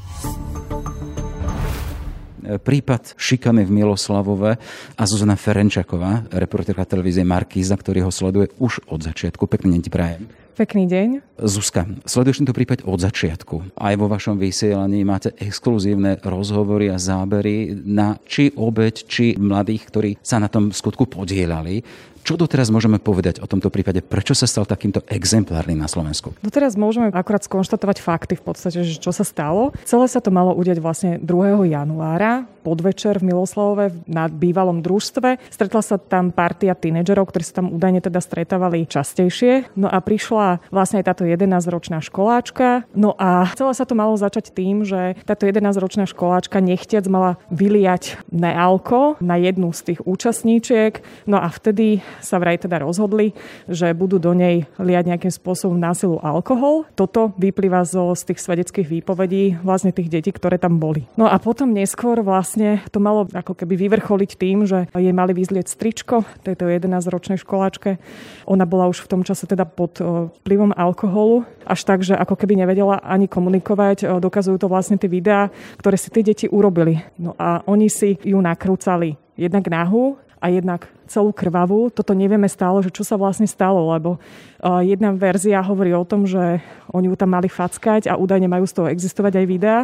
prípad 2.55 3.19
šikany 3.19 3.67
v 3.67 3.71
Miloslavove 3.83 4.55
a 4.95 5.03
Zuzana 5.03 5.35
Ferenčaková, 5.35 6.31
reportérka 6.31 6.88
televízie 6.88 7.27
Markíza, 7.27 7.75
ktorý 7.75 8.07
ho 8.07 8.11
sleduje 8.15 8.47
už 8.63 8.88
od 8.88 9.03
začiatku. 9.03 9.44
Pekný 9.44 9.75
deň 9.75 9.81
ti 9.83 9.91
prajem. 9.91 10.46
Pekný 10.57 10.89
deň. 10.89 11.38
Zuzka, 11.38 11.86
sleduješ 12.09 12.42
tento 12.42 12.50
prípad 12.50 12.81
od 12.90 12.97
začiatku. 12.97 13.78
Aj 13.78 13.94
vo 13.94 14.09
vašom 14.09 14.42
vysielaní 14.42 15.06
máte 15.06 15.30
exkluzívne 15.37 16.18
rozhovory 16.26 16.90
a 16.90 16.97
zábery 16.97 17.78
na 17.85 18.18
či 18.26 18.49
obeď, 18.57 19.06
či 19.06 19.37
mladých, 19.37 19.85
ktorí 19.85 20.11
sa 20.26 20.42
na 20.42 20.49
tom 20.49 20.73
skutku 20.73 21.06
podielali. 21.06 21.85
Čo 22.26 22.35
doteraz 22.35 22.68
môžeme 22.73 22.99
povedať 22.99 23.40
o 23.40 23.47
tomto 23.47 23.71
prípade? 23.71 24.04
Prečo 24.04 24.35
sa 24.35 24.49
stal 24.49 24.68
takýmto 24.68 24.99
exemplárnym 25.07 25.80
na 25.80 25.87
Slovensku? 25.87 26.35
Doteraz 26.44 26.76
môžeme 26.76 27.07
akurát 27.14 27.45
skonštatovať 27.45 28.04
fakty 28.04 28.33
v 28.35 28.44
podstate, 28.44 28.83
že 28.83 28.99
čo 28.99 29.16
sa 29.16 29.23
stalo. 29.23 29.71
Celé 29.87 30.11
sa 30.11 30.19
to 30.19 30.28
malo 30.33 30.52
udiať 30.57 30.81
vlastne 30.83 31.11
2. 31.23 31.69
januára 31.71 32.49
podvečer 32.68 33.23
v 33.23 33.31
Miloslavove 33.31 33.95
na 34.11 34.28
bývalom 34.28 34.83
družstve. 34.83 35.40
Stretla 35.47 35.80
sa 35.80 35.95
tam 35.95 36.35
partia 36.35 36.76
tínedžerov, 36.76 37.31
ktorí 37.31 37.47
sa 37.47 37.64
tam 37.64 37.71
údajne 37.71 38.04
teda 38.04 38.19
stretávali 38.19 38.83
častejšie. 38.83 39.71
No 39.80 39.87
a 39.87 40.04
prišla 40.04 40.46
vlastne 40.71 41.04
aj 41.04 41.06
táto 41.11 41.23
11-ročná 41.27 41.99
školáčka. 41.99 42.87
No 42.95 43.13
a 43.19 43.51
celé 43.54 43.73
sa 43.75 43.83
to 43.83 43.94
malo 43.97 44.16
začať 44.16 44.56
tým, 44.56 44.87
že 44.87 45.19
táto 45.27 45.49
11-ročná 45.49 46.07
školáčka 46.07 46.63
nechtiac 46.63 47.04
mala 47.11 47.42
vyliať 47.51 48.19
nealko 48.31 49.19
na 49.19 49.35
jednu 49.35 49.75
z 49.75 49.94
tých 49.94 49.99
účastníčiek. 50.04 50.99
No 51.27 51.42
a 51.42 51.51
vtedy 51.51 51.99
sa 52.23 52.39
vraj 52.39 52.61
teda 52.61 52.80
rozhodli, 52.81 53.35
že 53.68 53.92
budú 53.92 54.21
do 54.21 54.31
nej 54.31 54.69
liať 54.80 55.06
nejakým 55.11 55.33
spôsobom 55.33 55.75
násilu 55.77 56.21
alkohol. 56.23 56.87
Toto 56.95 57.35
vyplýva 57.35 57.83
zo, 57.83 58.13
z 58.16 58.33
tých 58.33 58.39
svedeckých 58.44 58.87
výpovedí 58.87 59.59
vlastne 59.61 59.92
tých 59.92 60.11
detí, 60.11 60.31
ktoré 60.31 60.61
tam 60.61 60.77
boli. 60.77 61.06
No 61.19 61.25
a 61.27 61.37
potom 61.42 61.73
neskôr 61.73 62.19
vlastne 62.21 62.81
to 62.92 63.01
malo 63.01 63.25
ako 63.31 63.54
keby 63.57 63.87
vyvrcholiť 63.87 64.31
tým, 64.37 64.68
že 64.68 64.89
jej 64.94 65.16
mali 65.16 65.31
vyzlieť 65.33 65.68
stričko 65.69 66.27
tejto 66.44 66.68
11-ročnej 66.68 67.39
školáčke. 67.42 67.97
Ona 68.49 68.66
bola 68.68 68.89
už 68.92 69.06
v 69.06 69.11
tom 69.11 69.21
čase 69.23 69.47
teda 69.47 69.66
pod 69.66 69.97
vplyvom 70.41 70.73
alkoholu, 70.73 71.45
až 71.67 71.79
tak, 71.83 72.01
že 72.01 72.15
ako 72.17 72.39
keby 72.39 72.57
nevedela 72.59 72.97
ani 73.03 73.29
komunikovať. 73.29 74.19
Dokazujú 74.23 74.57
to 74.57 74.71
vlastne 74.71 74.97
tie 74.97 75.11
videá, 75.11 75.51
ktoré 75.77 75.99
si 75.99 76.09
tie 76.09 76.23
deti 76.23 76.45
urobili. 76.49 76.99
No 77.19 77.37
a 77.37 77.61
oni 77.67 77.91
si 77.91 78.15
ju 78.23 78.39
nakrúcali 78.41 79.19
jednak 79.37 79.69
nahu 79.69 80.17
a 80.41 80.49
jednak 80.49 80.89
celú 81.07 81.31
krvavú. 81.31 81.90
Toto 81.90 82.11
nevieme 82.14 82.52
stále, 82.52 82.83
že 82.83 82.92
čo 82.92 83.07
sa 83.07 83.16
vlastne 83.16 83.47
stalo, 83.47 83.90
lebo 83.92 84.19
jedna 84.61 85.14
verzia 85.14 85.61
hovorí 85.64 85.94
o 85.94 86.06
tom, 86.06 86.28
že 86.28 86.59
oni 86.92 87.11
ju 87.11 87.16
tam 87.16 87.35
mali 87.35 87.47
fackať 87.47 88.09
a 88.09 88.18
údajne 88.18 88.47
majú 88.49 88.66
z 88.66 88.73
toho 88.73 88.87
existovať 88.90 89.44
aj 89.44 89.45
videá. 89.45 89.80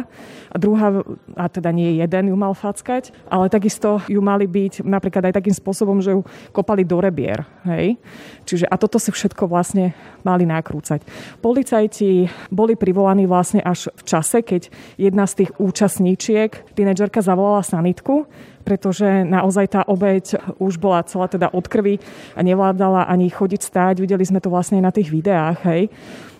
A 0.50 0.56
druhá, 0.56 1.04
a 1.36 1.46
teda 1.48 1.70
nie 1.70 2.00
jeden 2.00 2.32
ju 2.32 2.36
mal 2.36 2.52
fackať, 2.56 3.14
ale 3.28 3.52
takisto 3.52 4.02
ju 4.08 4.18
mali 4.18 4.48
byť 4.48 4.82
napríklad 4.82 5.30
aj 5.30 5.36
takým 5.40 5.54
spôsobom, 5.54 6.00
že 6.02 6.16
ju 6.16 6.26
kopali 6.50 6.82
do 6.82 6.98
rebier. 6.98 7.46
Hej? 7.64 8.00
Čiže 8.44 8.66
a 8.66 8.74
toto 8.76 8.98
si 8.98 9.14
všetko 9.14 9.46
vlastne 9.46 9.94
mali 10.26 10.44
nakrúcať. 10.48 11.06
Policajti 11.38 12.26
boli 12.50 12.74
privolaní 12.74 13.28
vlastne 13.30 13.62
až 13.62 13.92
v 13.94 14.02
čase, 14.04 14.42
keď 14.42 14.68
jedna 14.98 15.24
z 15.28 15.44
tých 15.44 15.50
účastníčiek, 15.60 16.74
tínedžerka 16.74 17.22
zavolala 17.22 17.62
sanitku, 17.62 18.26
pretože 18.64 19.28
naozaj 19.28 19.76
tá 19.76 19.80
obeď 19.84 20.40
už 20.56 20.80
bola 20.80 21.04
celá 21.14 21.30
teda 21.30 21.54
od 21.54 21.70
krvi 21.70 22.02
a 22.34 22.42
nevládala 22.42 23.06
ani 23.06 23.30
chodiť 23.30 23.62
stáť. 23.62 24.02
Videli 24.02 24.26
sme 24.26 24.42
to 24.42 24.50
vlastne 24.50 24.82
aj 24.82 24.84
na 24.84 24.92
tých 24.92 25.14
videách, 25.14 25.62
hej. 25.70 25.86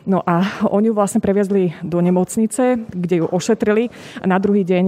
No 0.05 0.21
a 0.21 0.45
oni 0.69 0.93
ju 0.93 0.95
vlastne 0.95 1.17
previezli 1.17 1.73
do 1.81 1.97
nemocnice, 1.97 2.77
kde 2.93 3.25
ju 3.25 3.27
ošetrili 3.33 3.89
a 4.21 4.29
na 4.29 4.37
druhý 4.37 4.61
deň 4.61 4.85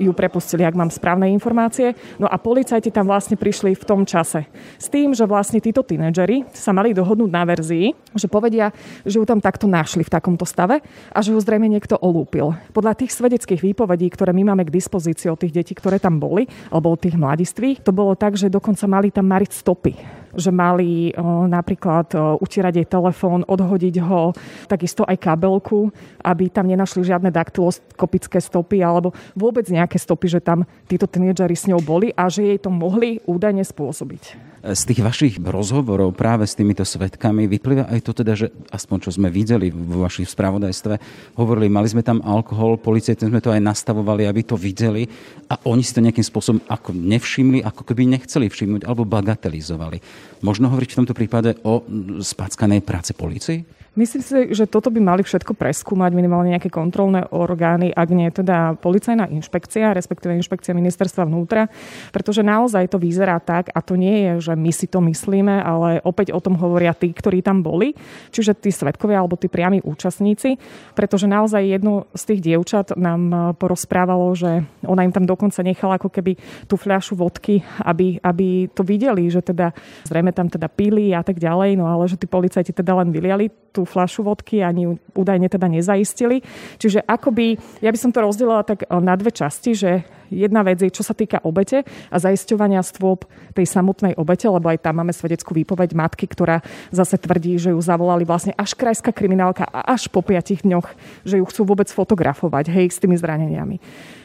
ju 0.00 0.12
prepustili, 0.16 0.64
ak 0.64 0.72
mám 0.72 0.88
správne 0.88 1.28
informácie. 1.28 1.92
No 2.16 2.24
a 2.24 2.40
policajti 2.40 2.88
tam 2.88 3.12
vlastne 3.12 3.36
prišli 3.36 3.76
v 3.76 3.84
tom 3.84 4.08
čase. 4.08 4.48
S 4.80 4.88
tým, 4.88 5.12
že 5.12 5.28
vlastne 5.28 5.60
títo 5.60 5.84
tínedžeri 5.84 6.48
sa 6.56 6.72
mali 6.72 6.96
dohodnúť 6.96 7.28
na 7.28 7.44
verzii, 7.44 7.92
že 8.16 8.32
povedia, 8.32 8.72
že 9.04 9.20
ju 9.20 9.28
tam 9.28 9.44
takto 9.44 9.68
našli 9.68 10.00
v 10.08 10.12
takomto 10.16 10.48
stave 10.48 10.80
a 11.12 11.18
že 11.20 11.36
ju 11.36 11.38
zrejme 11.44 11.68
niekto 11.68 12.00
olúpil. 12.00 12.56
Podľa 12.72 12.96
tých 12.96 13.12
svedeckých 13.12 13.60
výpovedí, 13.60 14.08
ktoré 14.08 14.32
my 14.32 14.56
máme 14.56 14.64
k 14.64 14.72
dispozícii 14.72 15.28
od 15.28 15.36
tých 15.36 15.52
detí, 15.52 15.76
ktoré 15.76 16.00
tam 16.00 16.16
boli, 16.16 16.48
alebo 16.72 16.96
od 16.96 17.00
tých 17.04 17.20
mladiství, 17.20 17.84
to 17.84 17.92
bolo 17.92 18.16
tak, 18.16 18.40
že 18.40 18.48
dokonca 18.48 18.88
mali 18.88 19.12
tam 19.12 19.28
mariť 19.28 19.52
stopy 19.52 20.24
že 20.36 20.52
mali 20.52 21.10
napríklad 21.48 22.12
utierať 22.38 22.74
jej 22.76 22.88
telefón, 22.88 23.42
odhodiť 23.48 23.96
ho, 24.04 24.36
takisto 24.68 25.02
aj 25.08 25.16
kabelku, 25.16 25.88
aby 26.22 26.52
tam 26.52 26.68
nenašli 26.68 27.02
žiadne 27.02 27.32
daktyloskopické 27.32 28.38
stopy 28.38 28.84
alebo 28.84 29.16
vôbec 29.32 29.64
nejaké 29.66 29.96
stopy, 29.96 30.28
že 30.28 30.44
tam 30.44 30.68
títo 30.86 31.08
tínedžeri 31.08 31.56
s 31.56 31.66
ňou 31.66 31.80
boli 31.80 32.12
a 32.12 32.28
že 32.28 32.44
jej 32.44 32.58
to 32.60 32.68
mohli 32.68 33.18
údajne 33.24 33.64
spôsobiť. 33.64 34.55
Z 34.66 34.82
tých 34.90 34.98
vašich 34.98 35.38
rozhovorov 35.38 36.10
práve 36.18 36.42
s 36.42 36.58
týmito 36.58 36.82
svetkami 36.82 37.46
vyplýva 37.46 37.86
aj 37.86 38.02
to 38.02 38.10
teda, 38.10 38.34
že 38.34 38.50
aspoň 38.74 38.98
čo 39.06 39.10
sme 39.14 39.30
videli 39.30 39.70
vo 39.70 40.02
vašich 40.02 40.26
spravodajstve, 40.26 40.94
hovorili, 41.38 41.70
mali 41.70 41.86
sme 41.86 42.02
tam 42.02 42.18
alkohol, 42.26 42.74
policajti 42.74 43.30
sme 43.30 43.38
to 43.38 43.54
aj 43.54 43.62
nastavovali, 43.62 44.26
aby 44.26 44.42
to 44.42 44.58
videli 44.58 45.06
a 45.46 45.54
oni 45.70 45.86
si 45.86 45.94
to 45.94 46.02
nejakým 46.02 46.26
spôsobom 46.26 46.58
ako 46.66 46.90
nevšimli, 46.98 47.62
ako 47.62 47.86
keby 47.86 48.10
nechceli 48.10 48.50
všimnúť 48.50 48.90
alebo 48.90 49.06
bagatelizovali. 49.06 50.02
Možno 50.42 50.66
hovoriť 50.66 50.90
v 50.90 50.98
tomto 50.98 51.14
prípade 51.14 51.54
o 51.62 51.86
spackanej 52.18 52.82
práce 52.82 53.14
policii? 53.14 53.75
Myslím 53.96 54.20
si, 54.20 54.52
že 54.52 54.68
toto 54.68 54.92
by 54.92 55.00
mali 55.00 55.24
všetko 55.24 55.56
preskúmať 55.56 56.12
minimálne 56.12 56.52
nejaké 56.52 56.68
kontrolné 56.68 57.24
orgány, 57.32 57.88
ak 57.96 58.08
nie 58.12 58.28
teda 58.28 58.76
policajná 58.76 59.24
inšpekcia, 59.32 59.96
respektíve 59.96 60.36
inšpekcia 60.36 60.76
ministerstva 60.76 61.24
vnútra, 61.24 61.72
pretože 62.12 62.44
naozaj 62.44 62.92
to 62.92 63.00
vyzerá 63.00 63.40
tak 63.40 63.72
a 63.72 63.80
to 63.80 63.96
nie 63.96 64.28
je, 64.28 64.52
že 64.52 64.52
my 64.52 64.68
si 64.68 64.84
to 64.84 65.00
myslíme, 65.00 65.64
ale 65.64 66.04
opäť 66.04 66.36
o 66.36 66.44
tom 66.44 66.60
hovoria 66.60 66.92
tí, 66.92 67.08
ktorí 67.08 67.40
tam 67.40 67.64
boli, 67.64 67.96
čiže 68.36 68.52
tí 68.60 68.68
svetkovia 68.68 69.24
alebo 69.24 69.40
tí 69.40 69.48
priami 69.48 69.80
účastníci, 69.80 70.60
pretože 70.92 71.24
naozaj 71.24 71.64
jedno 71.64 72.04
z 72.12 72.22
tých 72.36 72.52
dievčat 72.52 73.00
nám 73.00 73.56
porozprávalo, 73.56 74.28
že 74.36 74.60
ona 74.84 75.08
im 75.08 75.12
tam 75.16 75.24
dokonca 75.24 75.64
nechala 75.64 75.96
ako 75.96 76.12
keby 76.12 76.36
tú 76.68 76.76
fľašu 76.76 77.16
vodky, 77.16 77.64
aby, 77.80 78.20
aby 78.20 78.68
to 78.76 78.84
videli, 78.84 79.32
že 79.32 79.40
teda 79.40 79.72
zrejme 80.04 80.36
tam 80.36 80.52
teda 80.52 80.68
pili 80.68 81.16
a 81.16 81.24
tak 81.24 81.40
ďalej, 81.40 81.80
no 81.80 81.88
ale 81.88 82.04
že 82.12 82.20
tí 82.20 82.28
policajti 82.28 82.76
teda 82.76 82.92
len 82.92 83.08
vyliali 83.08 83.48
tú 83.76 83.84
fľašu 83.84 84.24
vodky, 84.24 84.64
ani 84.64 84.88
ju 84.88 84.92
údajne 85.12 85.52
teda 85.52 85.68
nezaistili. 85.68 86.40
Čiže 86.80 87.04
akoby, 87.04 87.60
ja 87.84 87.92
by 87.92 87.98
som 88.00 88.08
to 88.08 88.24
rozdelila 88.24 88.64
tak 88.64 88.88
na 88.88 89.12
dve 89.20 89.28
časti, 89.28 89.76
že 89.76 89.90
jedna 90.30 90.62
vec 90.66 90.80
je, 90.82 90.90
čo 90.90 91.06
sa 91.06 91.12
týka 91.12 91.42
obete 91.42 91.86
a 92.10 92.16
zaisťovania 92.16 92.82
stôp 92.82 93.28
tej 93.52 93.66
samotnej 93.66 94.14
obete, 94.16 94.46
lebo 94.48 94.68
aj 94.70 94.84
tam 94.84 95.00
máme 95.00 95.12
svedeckú 95.12 95.56
výpoveď 95.56 95.96
matky, 95.96 96.28
ktorá 96.28 96.60
zase 96.92 97.16
tvrdí, 97.16 97.56
že 97.56 97.72
ju 97.72 97.80
zavolali 97.80 98.26
vlastne 98.28 98.52
až 98.56 98.76
krajská 98.76 99.14
kriminálka 99.14 99.64
a 99.68 99.94
až 99.94 100.08
po 100.12 100.20
piatich 100.20 100.64
dňoch, 100.66 100.86
že 101.24 101.38
ju 101.40 101.44
chcú 101.46 101.62
vôbec 101.64 101.88
fotografovať, 101.88 102.70
hej, 102.72 102.86
s 102.92 103.00
tými 103.00 103.16
zraneniami. 103.16 103.78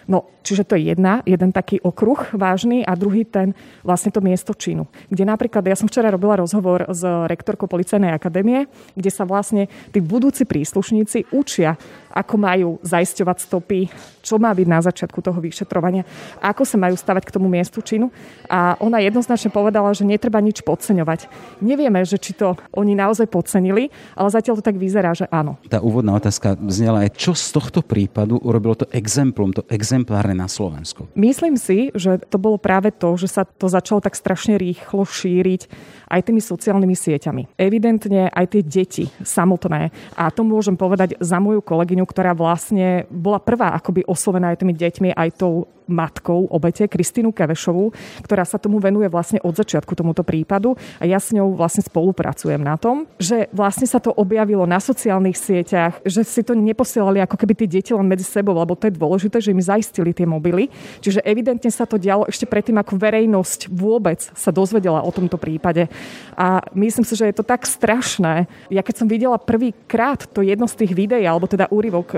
No, 0.10 0.27
čiže 0.41 0.65
to 0.65 0.74
je 0.75 0.91
jedna, 0.91 1.22
jeden 1.24 1.53
taký 1.53 1.77
okruh 1.79 2.34
vážny 2.34 2.81
a 2.81 2.98
druhý 2.98 3.24
ten 3.24 3.53
vlastne 3.86 4.10
to 4.10 4.20
miesto 4.20 4.51
činu. 4.51 4.89
Kde 5.08 5.24
napríklad, 5.24 5.63
ja 5.63 5.77
som 5.77 5.88
včera 5.88 6.10
robila 6.10 6.41
rozhovor 6.41 6.89
s 6.89 7.05
rektorkou 7.05 7.70
Policajnej 7.70 8.12
akadémie, 8.12 8.65
kde 8.98 9.12
sa 9.13 9.24
vlastne 9.24 9.70
tí 9.93 10.01
budúci 10.01 10.43
príslušníci 10.43 11.31
učia 11.31 11.77
ako 12.12 12.36
majú 12.36 12.70
zaisťovať 12.84 13.38
stopy, 13.39 13.79
čo 14.20 14.36
má 14.36 14.51
byť 14.51 14.67
na 14.67 14.79
začiatku 14.84 15.24
toho 15.24 15.39
vyšetrovania, 15.39 15.90
ako 16.39 16.63
sa 16.63 16.79
majú 16.79 16.95
stavať 16.95 17.27
k 17.27 17.33
tomu 17.36 17.51
miestu 17.51 17.83
činu. 17.83 18.07
A 18.48 18.79
ona 18.79 19.03
jednoznačne 19.03 19.51
povedala, 19.51 19.91
že 19.91 20.07
netreba 20.07 20.39
nič 20.39 20.63
podceňovať. 20.63 21.27
Nevieme, 21.60 22.07
že 22.07 22.15
či 22.15 22.31
to 22.31 22.55
oni 22.71 22.95
naozaj 22.95 23.27
podcenili, 23.27 23.91
ale 24.15 24.29
zatiaľ 24.31 24.63
to 24.63 24.67
tak 24.71 24.79
vyzerá, 24.79 25.12
že 25.12 25.27
áno. 25.27 25.60
Tá 25.67 25.83
úvodná 25.83 26.15
otázka 26.15 26.55
znela 26.71 27.03
aj, 27.03 27.19
čo 27.19 27.36
z 27.36 27.51
tohto 27.51 27.83
prípadu 27.83 28.39
urobilo 28.39 28.79
to 28.79 28.88
exemplum, 28.95 29.51
to 29.51 29.67
exemplárne 29.67 30.38
na 30.38 30.48
Slovensku? 30.48 31.12
Myslím 31.17 31.60
si, 31.60 31.91
že 31.98 32.21
to 32.29 32.39
bolo 32.39 32.55
práve 32.62 32.93
to, 32.95 33.19
že 33.19 33.27
sa 33.27 33.43
to 33.43 33.67
začalo 33.67 34.00
tak 34.00 34.15
strašne 34.15 34.55
rýchlo 34.62 35.03
šíriť 35.03 35.67
aj 36.12 36.21
tými 36.27 36.43
sociálnymi 36.43 36.95
sieťami. 36.95 37.41
Evidentne 37.57 38.29
aj 38.29 38.45
tie 38.53 38.62
deti 38.62 39.05
samotné, 39.24 39.89
a 40.15 40.29
to 40.29 40.43
môžem 40.45 40.75
povedať 40.75 41.17
za 41.17 41.39
moju 41.39 41.63
kolegyňu, 41.63 42.05
ktorá 42.05 42.36
vlastne 42.38 43.07
bola 43.10 43.39
prvá 43.39 43.74
akoby 43.79 44.05
oslovená 44.05 44.51
aj 44.53 44.62
tými 44.62 44.75
deťmi, 44.75 45.10
aj 45.15 45.29
tou 45.39 45.65
matkou 45.91 46.48
obete, 46.50 46.88
Kristínu 46.88 47.36
Kevešovú, 47.36 47.91
ktorá 48.24 48.48
sa 48.48 48.57
tomu 48.57 48.79
venuje 48.79 49.12
vlastne 49.12 49.43
od 49.43 49.53
začiatku 49.53 49.93
tomuto 49.93 50.24
prípadu 50.24 50.74
a 50.98 51.05
ja 51.05 51.19
s 51.19 51.36
ňou 51.36 51.53
vlastne 51.53 51.83
spolupracujem 51.83 52.63
na 52.63 52.79
tom, 52.79 53.05
že 53.19 53.51
vlastne 53.51 53.86
sa 53.86 54.00
to 54.00 54.15
objavilo 54.15 54.63
na 54.63 54.79
sociálnych 54.79 55.36
sieťach, 55.36 56.00
že 56.07 56.24
si 56.24 56.41
to 56.41 56.55
neposielali 56.55 57.19
ako 57.21 57.36
keby 57.36 57.53
tie 57.60 57.67
deti 57.67 57.91
len 57.91 58.07
medzi 58.07 58.24
sebou, 58.24 58.55
lebo 58.55 58.74
to 58.74 58.88
je 58.88 58.98
dôležité, 58.98 59.38
že 59.43 59.51
im 59.51 59.62
zaistili 59.62 60.15
tie 60.15 60.25
mobily. 60.25 60.71
Čiže 61.03 61.21
evidentne 61.27 61.69
sa 61.69 61.83
to 61.83 62.00
dialo 62.00 62.25
ešte 62.31 62.48
predtým, 62.48 62.79
ako 62.79 62.95
verejnosť 62.95 63.67
vôbec 63.67 64.24
sa 64.31 64.50
dozvedela 64.50 65.03
o 65.03 65.12
tomto 65.12 65.36
prípade. 65.36 65.91
A 66.38 66.63
myslím 66.77 67.03
si, 67.03 67.17
že 67.19 67.27
je 67.27 67.36
to 67.36 67.45
tak 67.45 67.67
strašné. 67.67 68.48
Ja 68.71 68.81
keď 68.86 68.95
som 69.03 69.07
videla 69.10 69.41
prvýkrát 69.41 70.29
to 70.31 70.45
jedno 70.45 70.69
z 70.69 70.86
tých 70.86 70.93
videí, 70.95 71.25
alebo 71.27 71.50
teda 71.50 71.67
úryvok 71.67 72.07
e, 72.13 72.17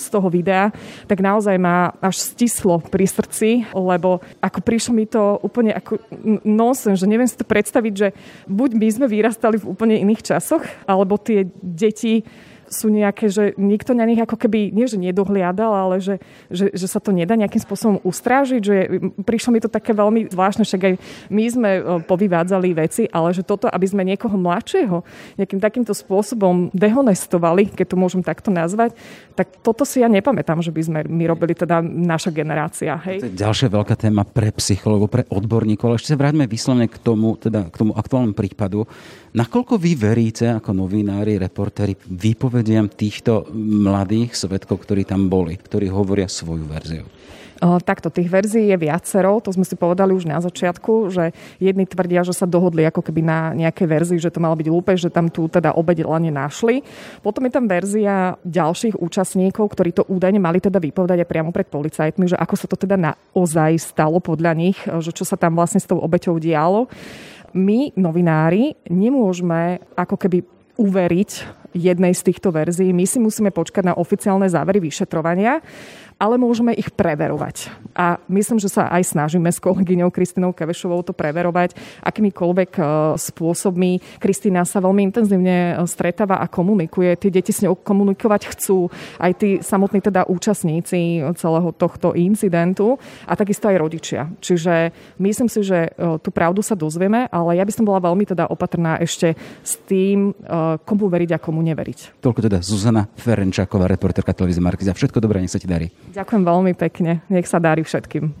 z 0.00 0.06
toho 0.08 0.28
videa, 0.32 0.72
tak 1.06 1.20
naozaj 1.20 1.56
ma 1.60 1.94
až 2.00 2.18
stislo 2.18 2.80
pri 2.80 3.04
srdci, 3.12 3.68
lebo 3.76 4.24
ako 4.40 4.58
prišlo 4.64 4.92
mi 4.96 5.04
to 5.04 5.36
úplne 5.44 5.76
ako 5.76 6.00
nonsense, 6.48 7.04
že 7.04 7.10
neviem 7.10 7.28
si 7.28 7.36
to 7.36 7.44
predstaviť, 7.44 7.92
že 7.92 8.08
buď 8.48 8.70
my 8.80 8.88
sme 8.88 9.06
vyrastali 9.12 9.60
v 9.60 9.68
úplne 9.68 10.00
iných 10.00 10.32
časoch, 10.32 10.64
alebo 10.88 11.20
tie 11.20 11.44
deti 11.60 12.24
sú 12.72 12.88
nejaké, 12.88 13.28
že 13.28 13.52
nikto 13.60 13.92
na 13.92 14.08
nich 14.08 14.18
ako 14.18 14.40
keby, 14.40 14.72
nie 14.72 14.88
že 14.88 14.96
nedohliadal, 14.96 15.70
ale 15.70 16.00
že, 16.00 16.18
že, 16.48 16.72
že 16.72 16.86
sa 16.88 16.98
to 16.98 17.12
nedá 17.12 17.36
nejakým 17.36 17.60
spôsobom 17.60 18.00
ustrážiť, 18.02 18.62
že 18.64 18.76
prišlo 19.22 19.52
mi 19.52 19.60
to 19.60 19.68
také 19.68 19.92
veľmi 19.92 20.32
zvláštne, 20.32 20.64
však 20.64 20.82
aj 20.82 20.94
my 21.28 21.44
sme 21.46 21.70
e, 21.78 21.80
povyvádzali 22.08 22.68
veci, 22.72 23.06
ale 23.12 23.36
že 23.36 23.44
toto, 23.44 23.68
aby 23.68 23.86
sme 23.86 24.02
niekoho 24.02 24.34
mladšieho 24.34 25.04
nejakým 25.36 25.60
takýmto 25.60 25.92
spôsobom 25.92 26.72
dehonestovali, 26.72 27.68
keď 27.70 27.86
to 27.92 27.96
môžem 28.00 28.24
takto 28.24 28.48
nazvať, 28.48 28.96
tak 29.36 29.60
toto 29.60 29.84
si 29.84 30.00
ja 30.00 30.08
nepamätám, 30.08 30.64
že 30.64 30.72
by 30.72 30.82
sme 30.82 30.98
my 31.04 31.24
robili 31.28 31.52
teda 31.52 31.84
naša 31.84 32.32
generácia. 32.32 32.96
Hej? 33.04 33.22
To 33.22 33.30
je 33.30 33.40
ďalšia 33.44 33.68
veľká 33.68 33.94
téma 34.00 34.24
pre 34.24 34.48
psychologov, 34.56 35.12
pre 35.12 35.28
odborníkov, 35.28 35.92
ale 35.92 35.96
ešte 36.00 36.16
sa 36.16 36.20
vráťme 36.20 36.48
vyslovene 36.48 36.88
k 36.88 36.96
tomu, 36.96 37.36
teda 37.36 37.68
k 37.68 37.76
tomu 37.76 37.92
aktuálnemu 37.92 38.34
prípadu. 38.34 38.88
Nakoľko 39.32 39.80
vy 39.80 39.96
veríte 39.96 40.44
ako 40.44 40.76
novinári, 40.76 41.40
reportéri 41.40 41.96
výpovediam 41.96 42.84
týchto 42.84 43.48
mladých 43.56 44.36
svetkov, 44.36 44.84
ktorí 44.84 45.08
tam 45.08 45.32
boli, 45.32 45.56
ktorí 45.56 45.88
hovoria 45.88 46.28
svoju 46.28 46.68
verziu? 46.68 47.08
Takto, 47.62 48.10
tých 48.10 48.26
verzií 48.26 48.74
je 48.74 48.76
viacero, 48.76 49.38
to 49.38 49.54
sme 49.54 49.62
si 49.62 49.78
povedali 49.78 50.12
už 50.12 50.26
na 50.26 50.42
začiatku, 50.42 51.14
že 51.14 51.30
jedni 51.62 51.86
tvrdia, 51.86 52.26
že 52.26 52.34
sa 52.34 52.44
dohodli 52.44 52.82
ako 52.84 53.06
keby 53.06 53.22
na 53.22 53.38
nejakej 53.54 53.86
verzii, 53.86 54.18
že 54.18 54.34
to 54.34 54.42
malo 54.42 54.58
byť 54.58 54.68
lúpež, 54.68 54.98
že 54.98 55.14
tam 55.14 55.30
tu 55.30 55.46
teda 55.46 55.70
obeď 55.78 56.04
len 56.04 56.28
našli. 56.34 56.82
Potom 57.22 57.46
je 57.46 57.54
tam 57.54 57.70
verzia 57.70 58.34
ďalších 58.42 58.98
účastníkov, 58.98 59.64
ktorí 59.78 59.94
to 59.94 60.04
údajne 60.10 60.42
mali 60.42 60.58
teda 60.58 60.82
vypovedať 60.82 61.22
aj 61.22 61.30
priamo 61.30 61.54
pred 61.54 61.70
policajtmi, 61.70 62.34
že 62.34 62.36
ako 62.36 62.54
sa 62.58 62.66
to 62.66 62.74
teda 62.74 62.98
naozaj 62.98 63.78
stalo 63.78 64.18
podľa 64.18 64.52
nich, 64.58 64.76
že 64.98 65.14
čo 65.14 65.22
sa 65.22 65.38
tam 65.38 65.54
vlastne 65.54 65.78
s 65.78 65.86
tou 65.86 66.02
obeťou 66.02 66.42
dialo 66.42 66.90
my, 67.52 67.92
novinári, 67.96 68.76
nemôžeme 68.88 69.80
ako 69.96 70.16
keby 70.16 70.44
uveriť 70.80 71.30
jednej 71.72 72.12
z 72.12 72.22
týchto 72.28 72.52
verzií. 72.52 72.92
My 72.92 73.08
si 73.08 73.16
musíme 73.16 73.48
počkať 73.52 73.92
na 73.92 73.94
oficiálne 73.96 74.48
závery 74.48 74.80
vyšetrovania 74.80 75.60
ale 76.22 76.38
môžeme 76.38 76.70
ich 76.70 76.86
preverovať. 76.94 77.66
A 77.98 78.22
myslím, 78.30 78.62
že 78.62 78.70
sa 78.70 78.86
aj 78.94 79.10
snažíme 79.10 79.50
s 79.50 79.58
kolegyňou 79.58 80.14
Kristinou 80.14 80.54
Kevešovou 80.54 81.02
to 81.02 81.10
preverovať, 81.10 81.74
akýmikoľvek 81.98 82.78
e, 82.78 82.82
spôsobmi. 83.18 84.22
Kristina 84.22 84.62
sa 84.62 84.78
veľmi 84.78 85.02
intenzívne 85.10 85.74
e, 85.74 85.82
stretáva 85.90 86.38
a 86.38 86.46
komunikuje. 86.46 87.18
Tie 87.18 87.34
deti 87.34 87.50
s 87.50 87.66
ňou 87.66 87.74
komunikovať 87.74 88.54
chcú, 88.54 88.86
aj 89.18 89.32
tí 89.34 89.50
samotní 89.58 89.98
teda 89.98 90.30
účastníci 90.30 91.26
celého 91.34 91.74
tohto 91.74 92.14
incidentu 92.14 93.02
a 93.26 93.34
takisto 93.34 93.66
aj 93.66 93.82
rodičia. 93.82 94.30
Čiže 94.38 94.94
myslím 95.18 95.50
si, 95.50 95.66
že 95.66 95.90
e, 95.90 96.22
tú 96.22 96.30
pravdu 96.30 96.62
sa 96.62 96.78
dozvieme, 96.78 97.26
ale 97.34 97.58
ja 97.58 97.66
by 97.66 97.72
som 97.74 97.82
bola 97.82 97.98
veľmi 97.98 98.30
teda 98.30 98.46
opatrná 98.46 99.02
ešte 99.02 99.34
s 99.66 99.74
tým, 99.90 100.30
komu 100.86 101.08
veriť 101.10 101.30
a 101.34 101.42
komu 101.42 101.64
neveriť. 101.64 102.22
Toľko 102.22 102.40
teda 102.46 102.58
Zuzana 102.62 103.08
Ferenčáková, 103.18 103.90
reporterka 103.90 104.30
televízie 104.30 104.62
Markiza. 104.62 104.94
Všetko 104.94 105.18
dobré, 105.18 105.42
nech 105.42 105.50
sa 105.50 105.58
ti 105.58 105.66
darí. 105.66 105.90
Ďakujem 106.12 106.44
veľmi 106.44 106.72
pekne. 106.76 107.24
Nech 107.32 107.48
sa 107.48 107.56
darí 107.56 107.80
všetkým. 107.80 108.36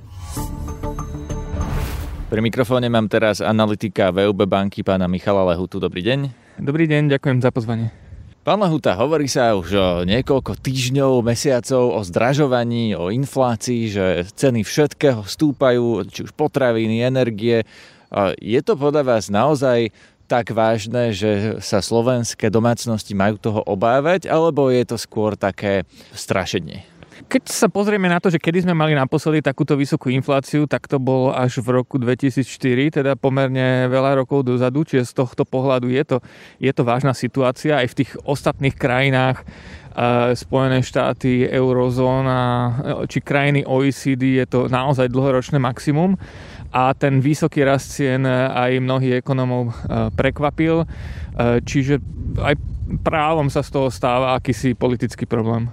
Pri 2.28 2.40
mikrofóne 2.44 2.88
mám 2.92 3.08
teraz 3.08 3.40
analytika 3.40 4.12
VUB 4.12 4.44
banky 4.44 4.84
pána 4.84 5.08
Michala 5.08 5.52
Lehutu. 5.52 5.80
Dobrý 5.80 6.04
deň. 6.04 6.28
Dobrý 6.60 6.84
deň, 6.84 7.16
ďakujem 7.16 7.40
za 7.40 7.48
pozvanie. 7.48 7.88
Pán 8.44 8.60
Lehuta, 8.60 8.92
hovorí 8.98 9.24
sa 9.24 9.56
už 9.56 9.68
o 9.72 9.88
niekoľko 10.04 10.60
týždňov, 10.60 11.24
mesiacov 11.24 11.96
o 11.96 12.00
zdražovaní, 12.04 12.92
o 12.92 13.08
inflácii, 13.08 13.88
že 13.88 14.04
ceny 14.36 14.68
všetkého 14.68 15.24
stúpajú, 15.24 16.04
či 16.12 16.28
už 16.28 16.36
potraviny, 16.36 17.00
energie. 17.00 17.64
Je 18.36 18.60
to 18.60 18.76
podľa 18.76 19.16
vás 19.16 19.32
naozaj 19.32 19.88
tak 20.28 20.52
vážne, 20.52 21.12
že 21.16 21.56
sa 21.64 21.80
slovenské 21.80 22.52
domácnosti 22.52 23.16
majú 23.16 23.40
toho 23.40 23.60
obávať, 23.64 24.28
alebo 24.28 24.68
je 24.68 24.84
to 24.84 24.96
skôr 25.00 25.38
také 25.38 25.88
strašenie? 26.12 26.91
Keď 27.28 27.42
sa 27.48 27.68
pozrieme 27.68 28.08
na 28.08 28.22
to, 28.22 28.32
že 28.32 28.40
kedy 28.40 28.64
sme 28.64 28.74
mali 28.76 28.96
naposledy 28.96 29.44
takúto 29.44 29.76
vysokú 29.76 30.08
infláciu, 30.12 30.64
tak 30.64 30.88
to 30.88 30.96
bolo 30.96 31.34
až 31.34 31.60
v 31.60 31.82
roku 31.82 32.00
2004, 32.00 33.02
teda 33.02 33.12
pomerne 33.18 33.90
veľa 33.90 34.24
rokov 34.24 34.46
dozadu, 34.46 34.86
čiže 34.86 35.10
z 35.10 35.12
tohto 35.20 35.44
pohľadu 35.44 35.92
je 35.92 36.02
to, 36.04 36.16
je 36.60 36.72
to 36.72 36.82
vážna 36.82 37.12
situácia. 37.12 37.80
Aj 37.80 37.88
v 37.88 37.98
tých 38.04 38.16
ostatných 38.24 38.76
krajinách 38.76 39.44
Spojené 40.32 40.80
štáty, 40.80 41.44
eurozóna 41.44 42.40
či 43.12 43.20
krajiny 43.20 43.60
OECD 43.68 44.40
je 44.40 44.46
to 44.48 44.60
naozaj 44.72 45.12
dlhoročné 45.12 45.60
maximum 45.60 46.16
a 46.72 46.96
ten 46.96 47.20
vysoký 47.20 47.60
rast 47.60 47.92
cien 47.92 48.24
aj 48.24 48.80
mnohých 48.80 49.20
ekonomov 49.20 49.76
prekvapil, 50.16 50.88
čiže 51.68 52.00
aj 52.40 52.56
právom 53.04 53.52
sa 53.52 53.60
z 53.60 53.68
toho 53.68 53.92
stáva 53.92 54.32
akýsi 54.32 54.72
politický 54.72 55.28
problém. 55.28 55.68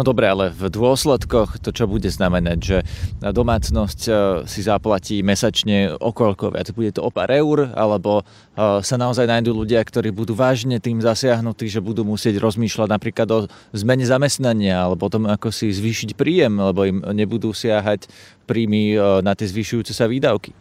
No 0.00 0.16
dobre, 0.16 0.32
ale 0.32 0.48
v 0.48 0.72
dôsledkoch 0.72 1.60
to 1.60 1.76
čo 1.76 1.84
bude 1.84 2.08
znamenať, 2.08 2.58
že 2.64 2.78
domácnosť 3.20 4.00
e, 4.08 4.12
si 4.48 4.64
zaplatí 4.64 5.20
mesačne 5.20 5.92
okoľko 5.92 6.56
viac? 6.56 6.72
Bude 6.72 6.88
to 6.88 7.04
o 7.04 7.12
pár 7.12 7.28
eur, 7.28 7.68
alebo 7.76 8.24
e, 8.24 8.80
sa 8.80 8.96
naozaj 8.96 9.28
nájdú 9.28 9.52
ľudia, 9.52 9.84
ktorí 9.84 10.08
budú 10.08 10.32
vážne 10.32 10.80
tým 10.80 11.04
zasiahnutí, 11.04 11.68
že 11.68 11.84
budú 11.84 12.08
musieť 12.08 12.40
rozmýšľať 12.40 12.88
napríklad 12.88 13.28
o 13.28 13.38
zmene 13.76 14.08
zamestnania, 14.08 14.88
alebo 14.88 15.04
o 15.04 15.12
tom, 15.12 15.28
ako 15.28 15.52
si 15.52 15.68
zvýšiť 15.68 16.16
príjem, 16.16 16.56
lebo 16.56 16.88
im 16.88 17.04
nebudú 17.04 17.52
siahať 17.52 18.08
príjmy 18.48 18.96
e, 18.96 19.20
na 19.20 19.36
tie 19.36 19.52
zvyšujúce 19.52 19.92
sa 19.92 20.08
výdavky. 20.08 20.56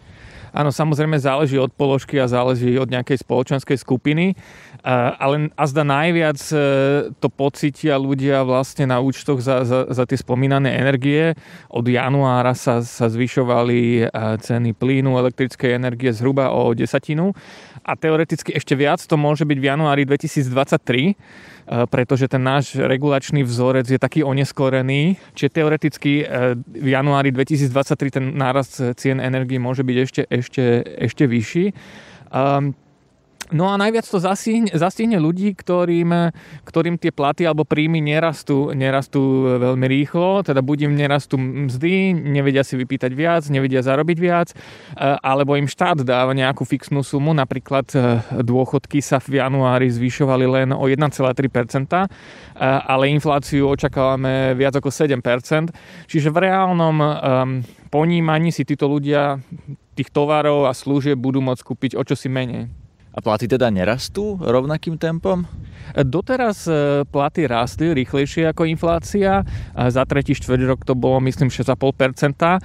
Áno, 0.50 0.74
samozrejme 0.74 1.18
záleží 1.22 1.56
od 1.62 1.70
položky 1.74 2.18
a 2.18 2.26
záleží 2.26 2.74
od 2.80 2.90
nejakej 2.90 3.22
spoločenskej 3.22 3.78
skupiny, 3.78 4.34
ale 5.20 5.54
azda 5.54 5.84
najviac 5.84 6.40
e, 6.52 6.58
to 7.20 7.28
pocitia 7.28 8.00
ľudia 8.00 8.42
vlastne 8.48 8.88
na 8.88 9.04
účtoch 9.04 9.44
za, 9.44 9.68
za, 9.68 9.92
za 9.92 10.04
tie 10.08 10.18
spomínané 10.18 10.80
energie. 10.80 11.36
Od 11.70 11.84
januára 11.84 12.56
sa, 12.56 12.82
sa 12.82 13.12
zvyšovali 13.12 14.08
e, 14.08 14.18
ceny 14.40 14.74
plynu, 14.74 15.20
elektrickej 15.20 15.76
energie 15.76 16.10
zhruba 16.16 16.56
o 16.56 16.72
desatinu 16.72 17.36
a 17.84 17.96
teoreticky 17.96 18.56
ešte 18.56 18.76
viac 18.76 19.00
to 19.04 19.16
môže 19.16 19.44
byť 19.48 19.58
v 19.58 19.66
januári 19.66 20.04
2023 20.04 21.59
Eh, 21.59 21.59
pretože 21.70 22.26
ten 22.26 22.42
náš 22.42 22.74
regulačný 22.74 23.46
vzorec 23.46 23.86
je 23.86 24.02
taký 24.02 24.26
oneskorený, 24.26 25.22
čiže 25.38 25.54
teoreticky 25.54 26.26
eh, 26.26 26.58
v 26.58 26.88
januári 26.90 27.30
2023 27.30 28.10
ten 28.10 28.26
nárast 28.34 28.82
cien 28.98 29.22
energie 29.22 29.62
môže 29.62 29.86
byť 29.86 29.98
ešte, 30.02 30.22
ešte, 30.26 30.64
ešte 30.98 31.24
vyšší. 31.30 31.66
Um, 32.34 32.74
No 33.50 33.66
a 33.74 33.82
najviac 33.82 34.06
to 34.06 34.22
zastihne, 34.22 34.70
zastihne 34.70 35.18
ľudí, 35.18 35.58
ktorým, 35.58 36.30
ktorým 36.70 37.02
tie 37.02 37.10
platy 37.10 37.50
alebo 37.50 37.66
príjmy 37.66 37.98
nerastú, 37.98 38.70
nerastú 38.78 39.58
veľmi 39.58 39.90
rýchlo, 39.90 40.46
teda 40.46 40.62
buď 40.62 40.86
im 40.86 40.94
nerastú 40.94 41.42
mzdy, 41.42 42.14
nevedia 42.14 42.62
si 42.62 42.78
vypýtať 42.78 43.10
viac, 43.18 43.50
nevedia 43.50 43.82
zarobiť 43.82 44.18
viac, 44.22 44.54
eh, 44.54 45.18
alebo 45.26 45.58
im 45.58 45.66
štát 45.66 46.06
dáva 46.06 46.38
nejakú 46.38 46.62
fixnú 46.62 47.02
sumu, 47.02 47.34
napríklad 47.34 47.90
eh, 47.98 48.22
dôchodky 48.38 49.02
sa 49.02 49.18
v 49.18 49.42
januári 49.42 49.90
zvyšovali 49.90 50.46
len 50.46 50.70
o 50.70 50.86
1,3%, 50.86 52.06
eh, 52.06 52.10
ale 52.62 53.10
infláciu 53.10 53.66
očakávame 53.66 54.54
viac 54.54 54.78
ako 54.78 54.94
7%, 54.94 55.74
čiže 56.06 56.30
v 56.30 56.38
reálnom 56.38 57.02
ponímaní 57.90 58.54
si 58.54 58.62
títo 58.62 58.86
ľudia 58.86 59.42
tých 59.98 60.14
tovarov 60.14 60.70
a 60.70 60.78
služieb 60.78 61.18
budú 61.18 61.42
môcť 61.42 61.66
kúpiť 61.66 61.92
o 61.98 62.06
čosi 62.06 62.30
menej. 62.30 62.89
A 63.20 63.26
platy 63.36 63.52
teda 63.52 63.68
nerastú 63.68 64.40
rovnakým 64.40 64.96
tempom? 64.96 65.44
Doteraz 65.92 66.72
e, 66.72 67.04
platy 67.04 67.52
rástli 67.52 67.92
rýchlejšie 67.92 68.48
ako 68.48 68.64
inflácia. 68.64 69.44
Za 69.76 70.08
tretí 70.08 70.32
štvrť 70.32 70.62
rok 70.64 70.88
to 70.88 70.96
bolo 70.96 71.20
myslím 71.28 71.52
6,5%, 71.52 72.64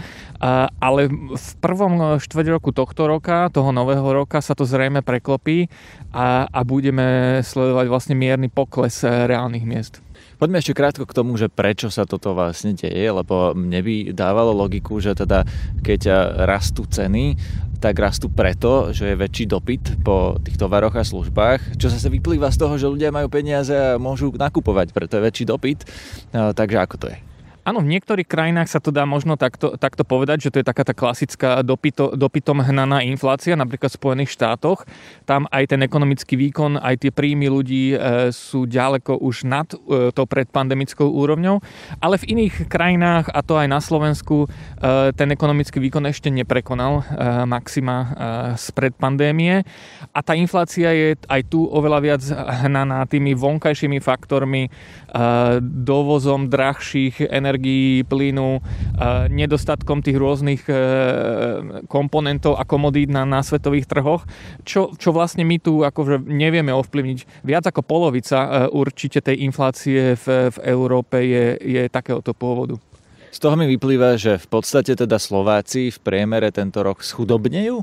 ale 0.79 1.01
v 1.11 1.51
prvom 1.59 2.23
štvrť 2.23 2.47
roku 2.55 2.71
tohto 2.71 3.11
roka, 3.11 3.51
toho 3.51 3.75
nového 3.75 4.07
roka 4.07 4.39
sa 4.39 4.55
to 4.55 4.63
zrejme 4.63 5.03
preklopí 5.03 5.67
a, 6.15 6.47
a 6.47 6.61
budeme 6.63 7.43
sledovať 7.43 7.91
vlastne 7.91 8.15
mierny 8.15 8.47
pokles 8.47 9.03
e, 9.03 9.11
reálnych 9.11 9.67
miest. 9.67 10.04
Poďme 10.35 10.59
ešte 10.59 10.75
krátko 10.75 11.07
k 11.07 11.17
tomu, 11.17 11.39
že 11.39 11.47
prečo 11.47 11.89
sa 11.89 12.05
toto 12.05 12.35
vlastne 12.35 12.75
deje, 12.75 13.07
lebo 13.11 13.55
mne 13.55 13.81
by 13.81 13.95
dávalo 14.13 14.51
logiku, 14.51 14.99
že 14.99 15.15
teda 15.15 15.47
keď 15.81 16.35
rastú 16.45 16.85
ceny, 16.85 17.39
tak 17.79 18.01
rastú 18.01 18.33
preto, 18.33 18.97
že 18.97 19.13
je 19.13 19.21
väčší 19.21 19.45
dopyt 19.45 20.01
po 20.01 20.41
tých 20.41 20.57
tovaroch 20.57 20.97
a 20.97 21.05
službách, 21.05 21.77
čo 21.77 21.93
zase 21.93 22.09
vyplýva 22.09 22.49
z 22.49 22.61
toho, 22.65 22.75
že 22.81 22.89
ľudia 22.89 23.13
majú 23.13 23.29
peniaze 23.29 23.77
a 23.77 24.01
môžu 24.01 24.33
nakupovať, 24.33 24.97
preto 24.97 25.21
je 25.21 25.27
väčší 25.29 25.45
dopyt. 25.45 25.85
Takže 26.33 26.77
ako 26.81 26.97
to 26.97 27.07
je? 27.13 27.34
Áno, 27.65 27.81
v 27.81 27.97
niektorých 27.97 28.29
krajinách 28.29 28.69
sa 28.69 28.77
to 28.77 28.93
dá 28.93 29.09
možno 29.09 29.41
takto, 29.41 29.81
takto 29.81 30.05
povedať, 30.05 30.45
že 30.45 30.53
to 30.53 30.61
je 30.61 30.69
taká 30.69 30.85
tá 30.85 30.93
klasická 30.93 31.65
dopyto, 31.65 32.13
dopytom 32.13 32.61
hnaná 32.61 33.01
inflácia, 33.01 33.57
napríklad 33.57 33.89
v 33.89 34.01
Spojených 34.05 34.37
štátoch. 34.37 34.85
Tam 35.25 35.49
aj 35.49 35.73
ten 35.73 35.81
ekonomický 35.81 36.37
výkon, 36.37 36.77
aj 36.77 37.01
tie 37.01 37.09
príjmy 37.09 37.49
ľudí 37.49 37.97
e, 37.97 38.29
sú 38.37 38.69
ďaleko 38.69 39.17
už 39.17 39.49
nad 39.49 39.65
e, 39.73 40.13
tou 40.13 40.29
predpandemickou 40.29 41.09
úrovňou, 41.09 41.65
ale 42.05 42.21
v 42.21 42.37
iných 42.37 42.69
krajinách, 42.69 43.33
a 43.33 43.41
to 43.41 43.57
aj 43.57 43.65
na 43.73 43.81
Slovensku, 43.81 44.45
e, 44.45 45.17
ten 45.17 45.33
ekonomický 45.33 45.81
výkon 45.81 46.05
ešte 46.05 46.29
neprekonal 46.29 47.01
e, 47.01 47.03
maxima 47.49 47.97
e, 47.97 48.07
z 48.61 48.67
predpandémie 48.77 49.65
a 50.13 50.21
tá 50.21 50.37
inflácia 50.37 50.93
je 50.93 51.17
aj 51.33 51.41
tu 51.49 51.65
oveľa 51.65 51.99
viac 52.05 52.23
hnaná 52.69 53.09
tými 53.09 53.33
vonkajšími 53.33 54.05
faktormi, 54.05 54.69
e, 54.69 54.71
dovozom 55.65 56.53
drahších 56.53 57.25
energií, 57.25 57.54
energií, 57.55 58.03
plynu, 58.03 58.59
nedostatkom 59.31 60.03
tých 60.03 60.19
rôznych 60.19 60.67
e, 60.67 60.75
komponentov 61.87 62.59
a 62.59 62.67
komodít 62.67 63.15
na, 63.15 63.23
na 63.23 63.47
svetových 63.47 63.87
trhoch, 63.87 64.27
čo, 64.67 64.91
čo 64.99 65.15
vlastne 65.15 65.47
my 65.47 65.63
tu 65.63 65.87
akože 65.87 66.27
nevieme 66.27 66.75
ovplyvniť. 66.75 67.47
Viac 67.47 67.71
ako 67.71 67.87
polovica 67.87 68.39
e, 68.43 68.49
určite 68.75 69.23
tej 69.23 69.47
inflácie 69.47 70.19
v, 70.19 70.51
v 70.51 70.59
Európe 70.67 71.23
je, 71.23 71.47
je 71.63 71.83
takéhoto 71.87 72.35
pôvodu. 72.35 72.75
Z 73.31 73.39
toho 73.39 73.55
mi 73.55 73.71
vyplýva, 73.71 74.19
že 74.19 74.39
v 74.39 74.47
podstate 74.51 74.95
teda 74.99 75.19
Slováci 75.19 75.95
v 75.95 75.99
priemere 76.03 76.51
tento 76.51 76.83
rok 76.83 77.03
schudobnejú? 77.03 77.83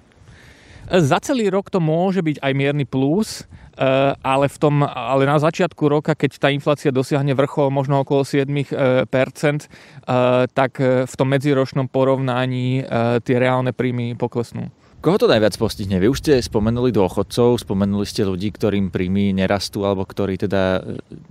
Za 0.92 1.24
celý 1.24 1.48
rok 1.48 1.72
to 1.72 1.80
môže 1.80 2.20
byť 2.20 2.44
aj 2.44 2.52
mierny 2.52 2.84
plus, 2.84 3.48
Eh, 3.82 4.14
ale, 4.22 4.46
v 4.46 4.58
tom, 4.62 4.84
ale 4.84 5.24
na 5.26 5.40
začiatku 5.42 5.90
roka, 5.90 6.12
keď 6.14 6.38
tá 6.38 6.48
inflácia 6.52 6.92
dosiahne 6.94 7.34
vrchol 7.34 7.72
možno 7.74 8.04
okolo 8.04 8.22
7%, 8.22 8.68
eh, 8.70 9.72
eh, 10.06 10.46
tak 10.52 10.78
v 10.84 11.14
tom 11.18 11.28
medziročnom 11.32 11.88
porovnaní 11.90 12.84
tie 13.24 13.36
reálne 13.40 13.74
príjmy 13.74 14.14
poklesnú. 14.20 14.70
Koho 15.02 15.18
to 15.18 15.26
najviac 15.26 15.58
postihne? 15.58 15.98
Vy 15.98 16.14
už 16.14 16.20
ste 16.22 16.34
spomenuli 16.46 16.94
dôchodcov, 16.94 17.58
spomenuli 17.58 18.06
ste 18.06 18.22
ľudí, 18.22 18.54
ktorým 18.54 18.94
príjmy 18.94 19.34
nerastú 19.34 19.82
alebo 19.82 20.06
ktorí 20.06 20.38
teda 20.38 20.78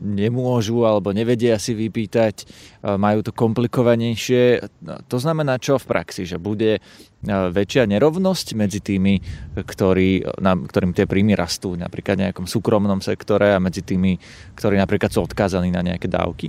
nemôžu 0.03 0.83
alebo 0.83 1.14
nevedia 1.14 1.55
si 1.55 1.79
vypýtať, 1.79 2.51
majú 2.83 3.23
to 3.23 3.31
komplikovanejšie. 3.31 4.66
No, 4.83 4.99
to 5.07 5.23
znamená 5.23 5.62
čo 5.62 5.79
v 5.79 5.87
praxi? 5.87 6.27
Že 6.27 6.42
bude 6.42 6.83
väčšia 7.27 7.85
nerovnosť 7.85 8.47
medzi 8.57 8.81
tými, 8.81 9.21
ktorí, 9.61 10.25
na, 10.41 10.57
ktorým 10.57 10.97
tie 10.97 11.05
príjmy 11.05 11.37
rastú, 11.37 11.77
napríklad 11.77 12.17
v 12.17 12.25
nejakom 12.29 12.47
súkromnom 12.49 13.05
sektore 13.05 13.53
a 13.53 13.61
medzi 13.61 13.85
tými, 13.85 14.17
ktorí 14.57 14.81
napríklad 14.81 15.13
sú 15.13 15.29
odkázaní 15.29 15.69
na 15.69 15.85
nejaké 15.85 16.09
dávky? 16.09 16.49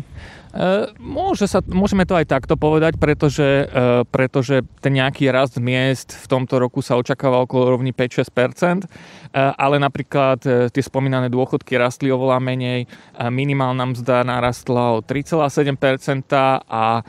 E, 0.51 0.91
môže 0.99 1.47
sa, 1.47 1.63
môžeme 1.63 2.03
to 2.03 2.15
aj 2.19 2.27
takto 2.27 2.59
povedať, 2.59 2.99
pretože, 2.99 3.67
e, 3.71 4.03
pretože 4.11 4.67
ten 4.83 4.99
nejaký 4.99 5.31
rast 5.31 5.55
miest 5.55 6.11
v 6.11 6.25
tomto 6.27 6.59
roku 6.59 6.83
sa 6.83 6.99
očakával 6.99 7.47
okolo 7.47 7.79
rovný 7.79 7.95
5-6%, 7.95 8.83
e, 8.83 8.87
ale 9.35 9.79
napríklad 9.79 10.43
tie 10.71 10.83
spomínané 10.83 11.31
dôchodky 11.31 11.79
rastli 11.79 12.11
oveľa 12.11 12.43
menej, 12.43 12.83
minimálna 13.31 13.95
mzda 13.95 14.27
narastla 14.27 14.99
o 14.99 15.03
3,7% 15.03 16.35
a 16.67 17.03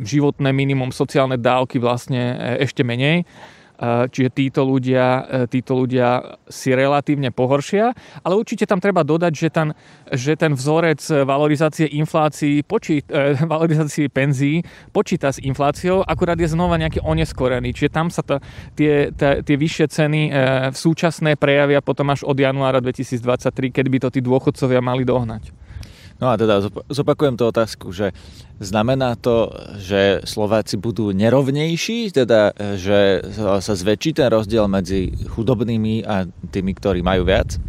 životné 0.00 0.50
minimum 0.56 0.88
sociálne 0.88 1.36
dávky 1.36 1.76
vlastne 1.76 2.56
ešte 2.56 2.80
menej. 2.80 3.28
Čiže 3.84 4.30
títo 4.30 4.62
ľudia, 4.62 5.06
e, 5.26 5.50
títo 5.50 5.74
ľudia 5.74 6.38
si 6.46 6.70
relatívne 6.70 7.34
pohoršia, 7.34 7.90
ale 8.22 8.38
určite 8.38 8.70
tam 8.70 8.78
treba 8.78 9.02
dodať, 9.02 9.32
že 9.34 9.48
ten, 9.50 9.68
že 10.14 10.38
ten 10.38 10.54
vzorec 10.54 11.02
valorizácie 11.26 11.90
inflácií, 11.90 12.62
počít, 12.62 13.10
valorizácie 13.54 14.06
penzí 14.06 14.62
počíta 14.94 15.34
s 15.34 15.42
infláciou, 15.42 16.06
akurát 16.06 16.38
je 16.38 16.54
znova 16.54 16.78
nejaký 16.78 17.02
oneskorený. 17.02 17.74
Čiže 17.74 17.90
tam 17.90 18.14
sa 18.14 18.22
to, 18.22 18.38
tie, 18.78 19.10
tie, 19.10 19.42
tie 19.42 19.56
vyššie 19.58 19.86
ceny 19.90 20.20
v 20.70 20.76
súčasné 20.78 21.34
prejavia 21.34 21.82
potom 21.82 22.14
až 22.14 22.22
od 22.22 22.38
januára 22.38 22.78
2023, 22.78 23.74
keď 23.74 23.86
by 23.90 23.98
to 24.06 24.08
tí 24.14 24.20
dôchodcovia 24.22 24.78
mali 24.78 25.02
dohnať. 25.02 25.63
No 26.24 26.32
a 26.32 26.40
teda 26.40 26.64
zopakujem 26.88 27.36
tú 27.36 27.44
otázku, 27.52 27.92
že 27.92 28.16
znamená 28.56 29.12
to, 29.20 29.52
že 29.76 30.24
Slováci 30.24 30.80
budú 30.80 31.12
nerovnejší, 31.12 32.16
teda 32.16 32.56
že 32.80 33.20
sa 33.60 33.74
zväčší 33.76 34.16
ten 34.16 34.32
rozdiel 34.32 34.64
medzi 34.64 35.12
chudobnými 35.12 36.00
a 36.08 36.24
tými, 36.48 36.72
ktorí 36.72 37.04
majú 37.04 37.28
viac? 37.28 37.60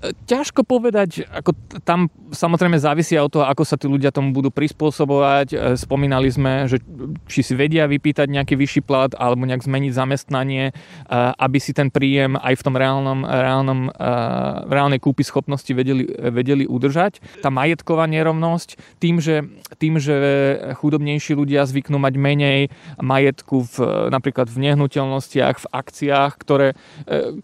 Ťažko 0.00 0.64
povedať, 0.64 1.28
ako 1.28 1.52
tam 1.84 2.08
samozrejme 2.32 2.80
závisí 2.80 3.20
od 3.20 3.28
toho, 3.28 3.44
ako 3.44 3.68
sa 3.68 3.76
tí 3.76 3.84
ľudia 3.84 4.08
tomu 4.08 4.32
budú 4.32 4.48
prispôsobovať. 4.48 5.48
E, 5.52 5.56
spomínali 5.76 6.32
sme, 6.32 6.64
že 6.72 6.80
či 7.28 7.44
si 7.44 7.52
vedia 7.52 7.84
vypýtať 7.84 8.32
nejaký 8.32 8.56
vyšší 8.56 8.80
plat 8.80 9.12
alebo 9.12 9.44
nejak 9.44 9.60
zmeniť 9.60 9.92
zamestnanie, 9.92 10.64
e, 10.70 10.74
aby 11.36 11.58
si 11.60 11.76
ten 11.76 11.92
príjem 11.92 12.40
aj 12.40 12.54
v 12.56 12.62
tom 12.64 12.74
reálnom, 12.80 13.28
reálnom, 13.28 13.80
e, 13.92 14.10
reálnej 14.72 15.04
kúpy 15.04 15.20
schopnosti 15.20 15.68
vedeli, 15.68 16.08
vedeli 16.32 16.64
udržať. 16.64 17.20
Tá 17.44 17.52
majetková 17.52 18.08
nerovnosť, 18.08 18.80
tým 19.04 19.20
že, 19.20 19.44
tým, 19.76 20.00
že 20.00 20.16
chudobnejší 20.80 21.36
ľudia 21.36 21.68
zvyknú 21.68 22.00
mať 22.00 22.14
menej 22.16 22.60
majetku 22.96 23.68
v, 23.68 23.74
napríklad 24.08 24.48
v 24.48 24.64
nehnuteľnostiach, 24.64 25.60
v 25.60 25.66
akciách, 25.76 26.32
ktoré, 26.40 26.72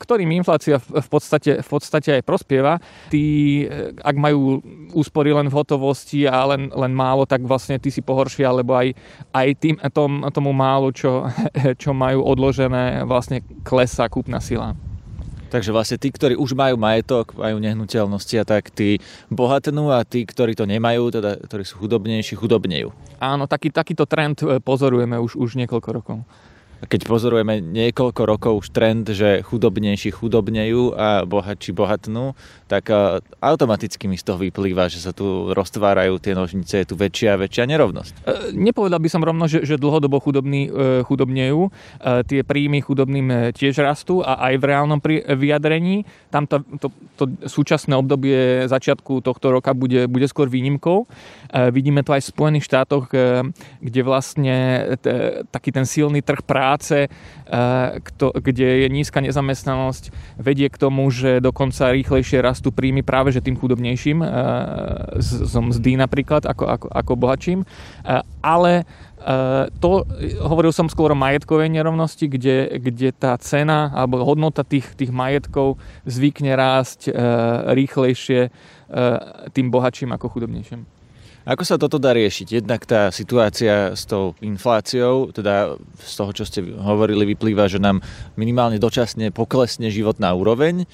ktorým 0.01 0.33
inflácia 0.33 0.81
v 0.81 1.09
podstate, 1.13 1.61
v 1.61 1.69
podstate 1.69 2.17
aj 2.17 2.23
prospie 2.25 2.46
spieva. 2.47 2.79
Tí, 3.11 3.67
eh, 3.67 3.91
ak 3.99 4.15
majú 4.15 4.63
úspory 4.95 5.35
len 5.35 5.51
v 5.51 5.59
hotovosti 5.59 6.31
a 6.31 6.47
len, 6.47 6.71
len 6.71 6.95
málo, 6.95 7.27
tak 7.27 7.43
vlastne 7.43 7.83
tí 7.83 7.91
si 7.91 7.99
pohoršia, 7.99 8.55
alebo 8.55 8.79
aj, 8.79 8.95
aj 9.35 9.49
tým, 9.59 9.75
tom, 9.91 10.23
tomu 10.31 10.55
málo, 10.55 10.95
čo, 10.95 11.27
čo 11.83 11.91
majú 11.91 12.23
odložené, 12.23 13.03
vlastne 13.03 13.43
klesá 13.67 14.07
kúpna 14.07 14.39
sila. 14.39 14.79
Takže 15.47 15.71
vlastne 15.71 15.99
tí, 15.99 16.11
ktorí 16.11 16.35
už 16.35 16.59
majú 16.59 16.75
majetok, 16.75 17.39
majú 17.39 17.63
nehnuteľnosti 17.63 18.35
a 18.39 18.45
tak, 18.47 18.71
tí 18.75 18.99
bohatnú 19.31 19.95
a 19.95 20.03
tí, 20.03 20.27
ktorí 20.27 20.59
to 20.59 20.67
nemajú, 20.67 21.15
teda 21.15 21.39
ktorí 21.39 21.63
sú 21.63 21.79
chudobnejší, 21.79 22.35
chudobnejú. 22.35 22.91
Áno, 23.23 23.47
taký, 23.47 23.75
takýto 23.75 24.07
trend 24.07 24.43
eh, 24.47 24.63
pozorujeme 24.63 25.19
už, 25.19 25.35
už 25.35 25.59
niekoľko 25.59 25.91
rokov 25.91 26.19
keď 26.85 27.09
pozorujeme 27.09 27.65
niekoľko 27.65 28.23
rokov 28.29 28.53
už 28.61 28.69
trend, 28.77 29.09
že 29.09 29.41
chudobnejší 29.41 30.13
chudobnejú 30.13 30.93
a 30.93 31.25
bohatší 31.25 31.73
bohatnú, 31.73 32.37
tak 32.69 32.93
e, 32.93 33.25
automaticky 33.41 34.05
mi 34.05 34.21
z 34.21 34.29
toho 34.29 34.37
vyplýva, 34.37 34.93
že 34.93 35.01
sa 35.01 35.17
tu 35.17 35.57
roztvárajú 35.57 36.21
tie 36.21 36.37
nožnice, 36.37 36.85
je 36.85 36.87
tu 36.87 36.95
väčšia 36.99 37.35
a 37.35 37.41
väčšia 37.41 37.65
nerovnosť. 37.65 38.15
E, 38.29 38.53
nepovedal 38.53 39.01
by 39.01 39.09
som 39.09 39.25
rovno, 39.25 39.49
že, 39.49 39.65
že 39.65 39.81
dlhodobo 39.81 40.21
chudobní 40.21 40.69
e, 40.69 41.01
chudobnejú. 41.07 41.73
Tie 42.27 42.41
príjmy 42.45 42.85
chudobným 42.85 43.53
tiež 43.57 43.81
rastú 43.81 44.21
a 44.21 44.37
aj 44.51 44.55
v 44.61 44.65
reálnom 44.69 45.01
vyjadrení. 45.33 46.05
Tam 46.29 46.45
to, 46.45 46.63
to, 46.79 46.89
to 47.17 47.25
súčasné 47.49 47.97
obdobie 47.97 48.69
začiatku 48.69 49.25
tohto 49.25 49.49
roka 49.55 49.73
bude, 49.73 50.05
bude 50.11 50.29
skôr 50.29 50.51
výnimkou. 50.51 51.09
Vidíme 51.73 52.05
to 52.05 52.13
aj 52.13 52.21
v 52.21 52.33
Spojených 52.37 52.69
štátoch, 52.69 53.09
kde 53.81 54.01
vlastne 54.05 54.57
taký 55.49 55.73
ten 55.73 55.89
silný 55.89 56.21
trh 56.21 56.45
práce 56.45 57.09
kde 58.17 58.67
je 58.83 58.89
nízka 58.91 59.23
nezamestnanosť, 59.23 60.11
vedie 60.37 60.67
k 60.67 60.81
tomu, 60.81 61.07
že 61.15 61.39
dokonca 61.39 61.95
rýchlejšie 61.95 62.43
rastú 62.43 62.75
príjmy 62.75 63.07
práve 63.07 63.31
že 63.31 63.39
tým 63.39 63.55
chudobnejším, 63.55 64.19
z 65.23 65.55
mzdy 65.55 65.95
napríklad, 65.95 66.43
ako, 66.43 66.65
ako, 66.67 66.87
ako 66.91 67.13
bohatším. 67.15 67.61
Ale 68.43 68.83
to, 69.79 70.07
hovoril 70.43 70.75
som 70.75 70.91
skôr 70.91 71.15
o 71.15 71.19
majetkovej 71.19 71.71
nerovnosti, 71.71 72.27
kde, 72.27 72.79
kde 72.83 73.15
tá 73.15 73.39
cena 73.39 73.95
alebo 73.95 74.23
hodnota 74.27 74.67
tých, 74.67 74.91
tých 74.99 75.15
majetkov 75.15 75.79
zvykne 76.03 76.55
rásť 76.59 77.15
rýchlejšie 77.71 78.51
tým 79.55 79.67
bohatším 79.71 80.15
ako 80.15 80.27
chudobnejším. 80.35 80.96
Ako 81.47 81.63
sa 81.63 81.79
toto 81.79 82.03
dá 82.03 82.11
riešiť? 82.11 82.59
Jednak 82.59 82.83
tá 82.91 83.15
situácia 83.15 83.95
s 83.95 84.03
tou 84.03 84.35
infláciou, 84.43 85.31
teda 85.31 85.79
z 86.03 86.13
toho, 86.19 86.31
čo 86.35 86.43
ste 86.43 86.59
hovorili, 86.75 87.23
vyplýva, 87.23 87.71
že 87.71 87.79
nám 87.79 88.03
minimálne 88.35 88.83
dočasne 88.83 89.31
poklesne 89.31 89.87
životná 89.87 90.35
úroveň 90.35 90.91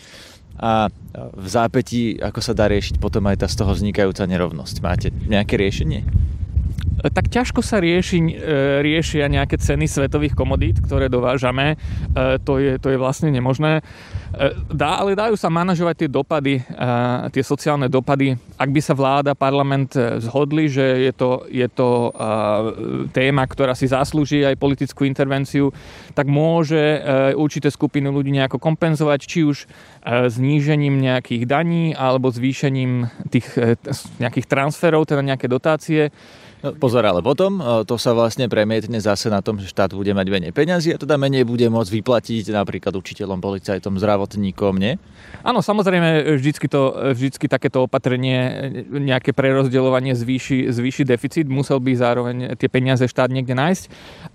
a 0.61 0.93
v 1.17 1.47
zápätí, 1.49 2.21
ako 2.21 2.45
sa 2.45 2.53
dá 2.53 2.69
riešiť 2.69 3.01
potom 3.01 3.25
aj 3.33 3.41
tá 3.41 3.49
z 3.49 3.65
toho 3.65 3.73
vznikajúca 3.73 4.29
nerovnosť. 4.29 4.77
Máte 4.85 5.09
nejaké 5.25 5.57
riešenie? 5.57 6.05
Tak 7.11 7.27
ťažko 7.27 7.67
sa 7.67 7.83
rieši, 7.83 8.19
e, 8.23 8.33
riešia 8.87 9.27
nejaké 9.27 9.59
ceny 9.59 9.91
svetových 9.91 10.39
komodít, 10.39 10.79
ktoré 10.79 11.11
dovážame. 11.11 11.75
E, 11.75 12.39
to 12.47 12.63
je, 12.63 12.79
to 12.79 12.95
je 12.95 12.99
vlastne 13.01 13.35
nemožné. 13.35 13.83
E, 13.83 13.83
dá, 14.71 15.03
ale 15.03 15.19
dajú 15.19 15.35
sa 15.35 15.51
manažovať 15.51 16.07
tie 16.07 16.11
dopady, 16.13 16.55
tie 17.33 17.43
sociálne 17.43 17.91
dopady. 17.91 18.39
Ak 18.55 18.71
by 18.71 18.81
sa 18.85 18.95
vláda, 18.95 19.35
parlament 19.35 19.95
zhodli, 20.23 20.71
že 20.71 21.11
je 21.11 21.13
to, 21.15 21.31
je 21.51 21.67
to 21.67 22.15
téma, 23.11 23.45
ktorá 23.49 23.75
si 23.75 23.91
zaslúži 23.91 24.47
aj 24.47 24.61
politickú 24.61 25.03
intervenciu, 25.09 25.75
tak 26.15 26.29
môže 26.29 27.03
určité 27.35 27.73
skupiny 27.73 28.09
ľudí 28.09 28.31
nejako 28.35 28.61
kompenzovať, 28.61 29.21
či 29.25 29.41
už 29.47 29.67
znížením 30.07 31.01
nejakých 31.01 31.45
daní 31.49 31.97
alebo 31.97 32.31
zvýšením 32.31 33.09
tých 33.31 33.47
nejakých 34.19 34.47
transferov, 34.47 35.09
teda 35.09 35.23
nejaké 35.25 35.47
dotácie. 35.49 36.13
Pozor, 36.63 37.03
ale 37.03 37.27
potom 37.27 37.59
e, 37.59 37.83
to 37.83 37.99
sa 37.99 38.15
vlastne 38.15 38.47
premietne 38.47 39.03
zase 39.03 39.27
na 39.27 39.43
tom, 39.43 39.59
že 39.59 39.67
štát 39.67 39.91
bude 39.99 40.15
mať 40.15 40.27
menej 40.31 40.53
peniazy 40.55 40.95
a 40.95 41.01
teda 41.01 41.19
menej 41.19 41.43
bude 41.43 41.67
môcť 41.67 41.91
vyplatiť 41.91 42.55
napríklad 42.55 42.95
učiteľom, 42.95 43.43
policajtom, 43.43 43.99
zdravotníkom, 43.99 44.79
nie? 44.79 44.95
Áno, 45.43 45.59
samozrejme, 45.59 46.39
vždycky, 46.39 46.71
to, 46.71 46.95
vždycky 47.19 47.51
takéto 47.51 47.83
opatrenie, 47.83 48.71
nejaké 48.95 49.35
prerozdeľovanie 49.35 50.15
zvýši, 50.15 50.71
zvýši 50.71 51.03
deficit, 51.03 51.51
musel 51.51 51.83
by 51.83 51.99
zároveň 51.99 52.37
tie 52.55 52.71
peniaze 52.71 53.03
štát 53.11 53.27
niekde 53.35 53.59
nájsť. 53.59 53.85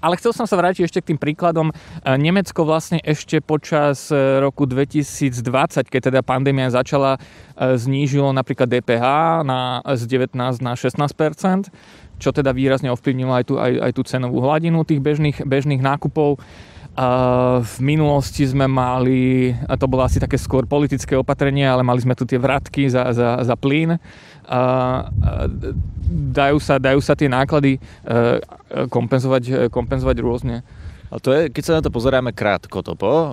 Ale 0.03 0.19
chcel 0.19 0.35
som 0.35 0.43
sa 0.43 0.59
vrátiť 0.59 0.83
ešte 0.83 0.99
k 0.99 1.15
tým 1.15 1.19
príkladom. 1.23 1.71
E, 1.71 1.73
Nemecko 2.19 2.67
vlastne 2.67 2.99
ešte 3.07 3.39
počas 3.39 4.11
e, 4.11 4.43
roku 4.43 4.67
2020, 4.67 5.31
keď 5.87 6.01
teda 6.11 6.19
pandémia 6.27 6.67
začala, 6.67 7.23
znížilo 7.57 8.29
napríklad 8.33 8.69
DPH 8.69 9.05
na, 9.41 9.81
z 9.97 10.05
19 10.05 10.37
na 10.61 10.73
16 10.77 11.73
čo 12.17 12.33
teda 12.33 12.49
výrazne 12.53 12.89
ovplyvnilo 12.89 13.33
aj 13.33 13.45
tú, 13.45 13.53
aj, 13.61 13.73
aj 13.77 13.91
tú 13.93 14.01
cenovú 14.05 14.41
hladinu 14.41 14.81
tých 14.81 15.01
bežných, 15.01 15.45
bežných 15.45 15.81
nákupov. 15.81 16.41
V 17.61 17.75
minulosti 17.77 18.41
sme 18.41 18.65
mali, 18.65 19.53
a 19.53 19.77
to 19.77 19.85
bolo 19.85 20.01
asi 20.01 20.17
také 20.17 20.33
skôr 20.33 20.65
politické 20.65 21.13
opatrenie, 21.13 21.61
ale 21.61 21.85
mali 21.85 22.01
sme 22.01 22.17
tu 22.17 22.25
tie 22.25 22.41
vratky 22.41 22.89
za, 22.89 23.13
za, 23.13 23.45
za 23.45 23.53
plyn. 23.53 24.01
Dajú, 26.33 26.57
sa, 26.57 26.81
dajú 26.81 26.97
sa 26.97 27.13
tie 27.13 27.29
náklady 27.29 27.77
e, 27.77 27.79
kompenzovať, 28.89 29.69
kompenzovať 29.69 30.17
rôzne. 30.25 30.65
A 31.07 31.23
to 31.23 31.31
je, 31.31 31.47
keď 31.47 31.63
sa 31.63 31.75
na 31.79 31.81
to 31.83 31.91
pozeráme 31.93 32.35
krátko 32.35 32.83
topo, 32.83 33.07
eh, 33.07 33.27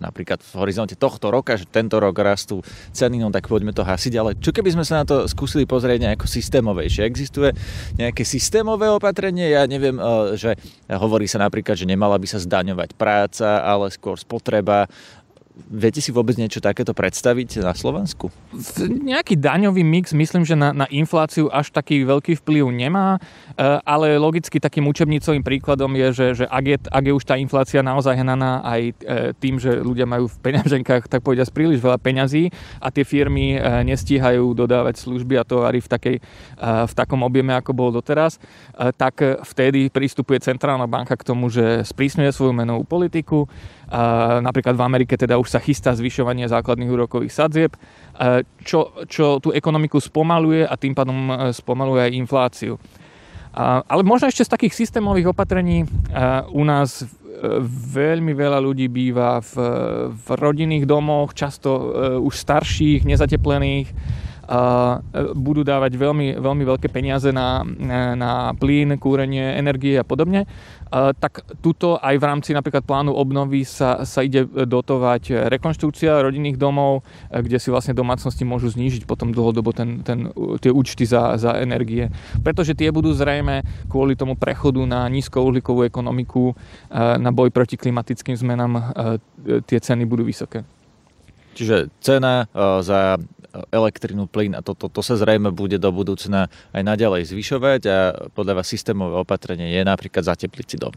napríklad 0.00 0.40
v 0.40 0.52
horizonte 0.64 0.96
tohto 0.96 1.28
roka, 1.28 1.60
že 1.60 1.68
tento 1.68 2.00
rok 2.00 2.16
rastú 2.16 2.64
ceny, 2.96 3.20
no 3.20 3.28
tak 3.28 3.52
poďme 3.52 3.76
to 3.76 3.84
hasiť, 3.84 4.12
ale 4.16 4.30
čo 4.40 4.50
keby 4.50 4.72
sme 4.72 4.84
sa 4.84 5.02
na 5.02 5.04
to 5.04 5.28
skúsili 5.28 5.68
pozrieť 5.68 6.08
nejako 6.08 6.24
systémovejšie? 6.24 7.04
Existuje 7.04 7.52
nejaké 8.00 8.24
systémové 8.24 8.88
opatrenie? 8.88 9.52
Ja 9.52 9.68
neviem, 9.68 10.00
eh, 10.00 10.40
že 10.40 10.50
hovorí 10.88 11.28
sa 11.28 11.40
napríklad, 11.44 11.76
že 11.76 11.84
nemala 11.84 12.16
by 12.16 12.26
sa 12.26 12.40
zdaňovať 12.40 12.96
práca, 12.96 13.60
ale 13.60 13.92
skôr 13.92 14.16
spotreba. 14.16 14.88
Viete 15.66 15.98
si 15.98 16.14
vôbec 16.14 16.38
niečo 16.38 16.62
takéto 16.62 16.94
predstaviť 16.94 17.58
na 17.66 17.74
Slovensku? 17.74 18.30
Nejaký 18.86 19.34
daňový 19.34 19.82
mix 19.82 20.14
myslím, 20.14 20.46
že 20.46 20.54
na, 20.54 20.70
na 20.70 20.86
infláciu 20.86 21.50
až 21.50 21.74
taký 21.74 22.06
veľký 22.06 22.38
vplyv 22.38 22.70
nemá, 22.70 23.18
ale 23.82 24.14
logicky 24.22 24.62
takým 24.62 24.86
učebnicovým 24.86 25.42
príkladom 25.42 25.90
je, 25.98 26.08
že, 26.14 26.26
že 26.42 26.44
ak, 26.46 26.64
je, 26.64 26.76
ak 26.88 27.04
je 27.04 27.12
už 27.12 27.24
tá 27.26 27.34
inflácia 27.34 27.82
naozaj 27.82 28.14
hnaná 28.22 28.62
aj 28.62 28.82
tým, 29.42 29.58
že 29.58 29.82
ľudia 29.82 30.06
majú 30.06 30.30
v 30.30 30.38
peňaženkách 30.38 31.10
tak 31.10 31.26
povediať 31.26 31.50
príliš 31.50 31.82
veľa 31.82 31.98
peňazí 31.98 32.54
a 32.78 32.94
tie 32.94 33.02
firmy 33.02 33.58
nestíhajú 33.58 34.54
dodávať 34.54 35.02
služby 35.02 35.34
a 35.40 35.44
tovary 35.44 35.82
v, 35.82 35.88
takej, 35.88 36.16
v 36.62 36.92
takom 36.94 37.26
objeme, 37.26 37.56
ako 37.56 37.74
bolo 37.74 37.98
doteraz, 37.98 38.38
tak 38.94 39.20
vtedy 39.42 39.90
pristupuje 39.90 40.38
centrálna 40.38 40.86
banka 40.86 41.18
k 41.18 41.26
tomu, 41.26 41.50
že 41.50 41.82
sprísňuje 41.82 42.30
svoju 42.30 42.52
menovú 42.54 42.86
politiku. 42.86 43.50
Napríklad 44.44 44.76
v 44.76 44.84
Amerike 44.84 45.16
teda 45.16 45.40
už 45.40 45.48
sa 45.48 45.64
chystá 45.64 45.96
zvyšovanie 45.96 46.44
základných 46.44 46.92
úrokových 46.92 47.32
sadzieb, 47.32 47.72
čo, 48.60 48.92
čo 49.08 49.40
tú 49.40 49.48
ekonomiku 49.48 49.96
spomaluje 49.96 50.68
a 50.68 50.76
tým 50.76 50.92
pádom 50.92 51.48
spomaluje 51.56 52.04
aj 52.04 52.12
infláciu. 52.12 52.76
Ale 53.56 54.04
možno 54.04 54.28
ešte 54.28 54.44
z 54.44 54.52
takých 54.52 54.76
systémových 54.76 55.32
opatrení 55.32 55.88
u 56.52 56.62
nás 56.68 57.08
veľmi 57.94 58.34
veľa 58.34 58.60
ľudí 58.60 58.92
býva 58.92 59.40
v, 59.40 59.54
v 60.10 60.26
rodinných 60.36 60.84
domoch, 60.84 61.32
často 61.32 61.70
už 62.20 62.34
starších, 62.34 63.08
nezateplených. 63.08 63.88
Budú 65.36 65.60
dávať 65.60 65.92
veľmi, 66.00 66.40
veľmi 66.40 66.64
veľké 66.64 66.88
peniaze 66.88 67.28
na, 67.28 67.60
na 68.16 68.56
plyn, 68.56 68.96
kúrenie, 68.96 69.60
energie 69.60 70.00
a 70.00 70.08
podobne, 70.08 70.48
tak 70.92 71.44
tuto 71.60 72.00
aj 72.00 72.16
v 72.16 72.24
rámci 72.24 72.50
napríklad 72.56 72.84
plánu 72.84 73.12
obnovy 73.12 73.62
sa, 73.64 74.02
sa 74.08 74.24
ide 74.24 74.48
dotovať 74.48 75.48
rekonštrukcia 75.52 76.24
rodinných 76.24 76.56
domov, 76.56 77.04
kde 77.28 77.60
si 77.60 77.68
vlastne 77.68 77.92
domácnosti 77.92 78.42
môžu 78.42 78.72
znížiť 78.72 79.04
potom 79.04 79.30
dlhodobo 79.30 79.76
ten, 79.76 80.00
ten, 80.02 80.32
tie 80.60 80.72
účty 80.72 81.04
za, 81.04 81.36
za 81.36 81.56
energie. 81.60 82.08
Pretože 82.40 82.72
tie 82.72 82.88
budú 82.88 83.12
zrejme 83.12 83.62
kvôli 83.86 84.16
tomu 84.16 84.34
prechodu 84.34 84.80
na 84.88 85.04
nízkouhlíkovú 85.12 85.84
ekonomiku, 85.84 86.56
na 86.94 87.30
boj 87.30 87.52
proti 87.52 87.76
klimatickým 87.76 88.36
zmenám, 88.36 88.92
tie 89.68 89.78
ceny 89.78 90.08
budú 90.08 90.24
vysoké. 90.24 90.64
Čiže 91.58 91.90
cena 91.98 92.46
za 92.80 93.18
elektrinu, 93.72 94.28
plyn 94.28 94.54
a 94.54 94.60
toto 94.60 94.88
to, 94.88 95.00
to 95.00 95.00
sa 95.00 95.16
zrejme 95.16 95.50
bude 95.50 95.80
do 95.80 95.90
budúcna 95.90 96.52
aj 96.72 96.82
naďalej 96.84 97.32
zvyšovať 97.32 97.80
a 97.88 97.98
podľa 98.32 98.60
vás 98.60 98.66
systémové 98.68 99.18
opatrenie 99.18 99.72
je 99.72 99.82
napríklad 99.82 100.24
zatepliť 100.24 100.66
si 100.68 100.76
dom. 100.76 100.94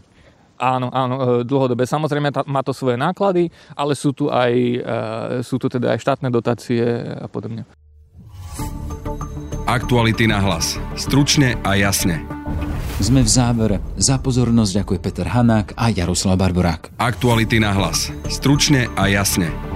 Áno, 0.61 0.93
áno, 0.93 1.15
e, 1.17 1.25
dlhodobé. 1.41 1.89
Samozrejme 1.89 2.29
má 2.45 2.61
to 2.61 2.69
svoje 2.69 2.93
náklady, 2.93 3.49
ale 3.73 3.97
sú 3.97 4.13
tu, 4.13 4.29
aj, 4.29 4.53
e, 4.53 4.77
sú 5.41 5.57
tu 5.57 5.65
teda 5.65 5.97
aj 5.97 5.99
štátne 6.05 6.29
dotácie 6.29 6.85
a 7.17 7.25
podobne. 7.25 7.65
Aktuality 9.65 10.29
na 10.29 10.37
hlas. 10.37 10.77
Stručne 10.93 11.57
a 11.65 11.73
jasne. 11.73 12.21
Sme 13.01 13.25
v 13.25 13.29
závere. 13.33 13.77
Za 13.97 14.21
pozornosť 14.21 14.85
ďakuje 14.85 14.99
Peter 15.01 15.25
Hanák 15.25 15.73
a 15.73 15.89
Jaroslav 15.89 16.37
Barborák. 16.37 16.93
Aktuality 17.01 17.57
na 17.57 17.73
hlas. 17.73 18.13
Stručne 18.29 18.85
a 18.93 19.09
jasne. 19.09 19.70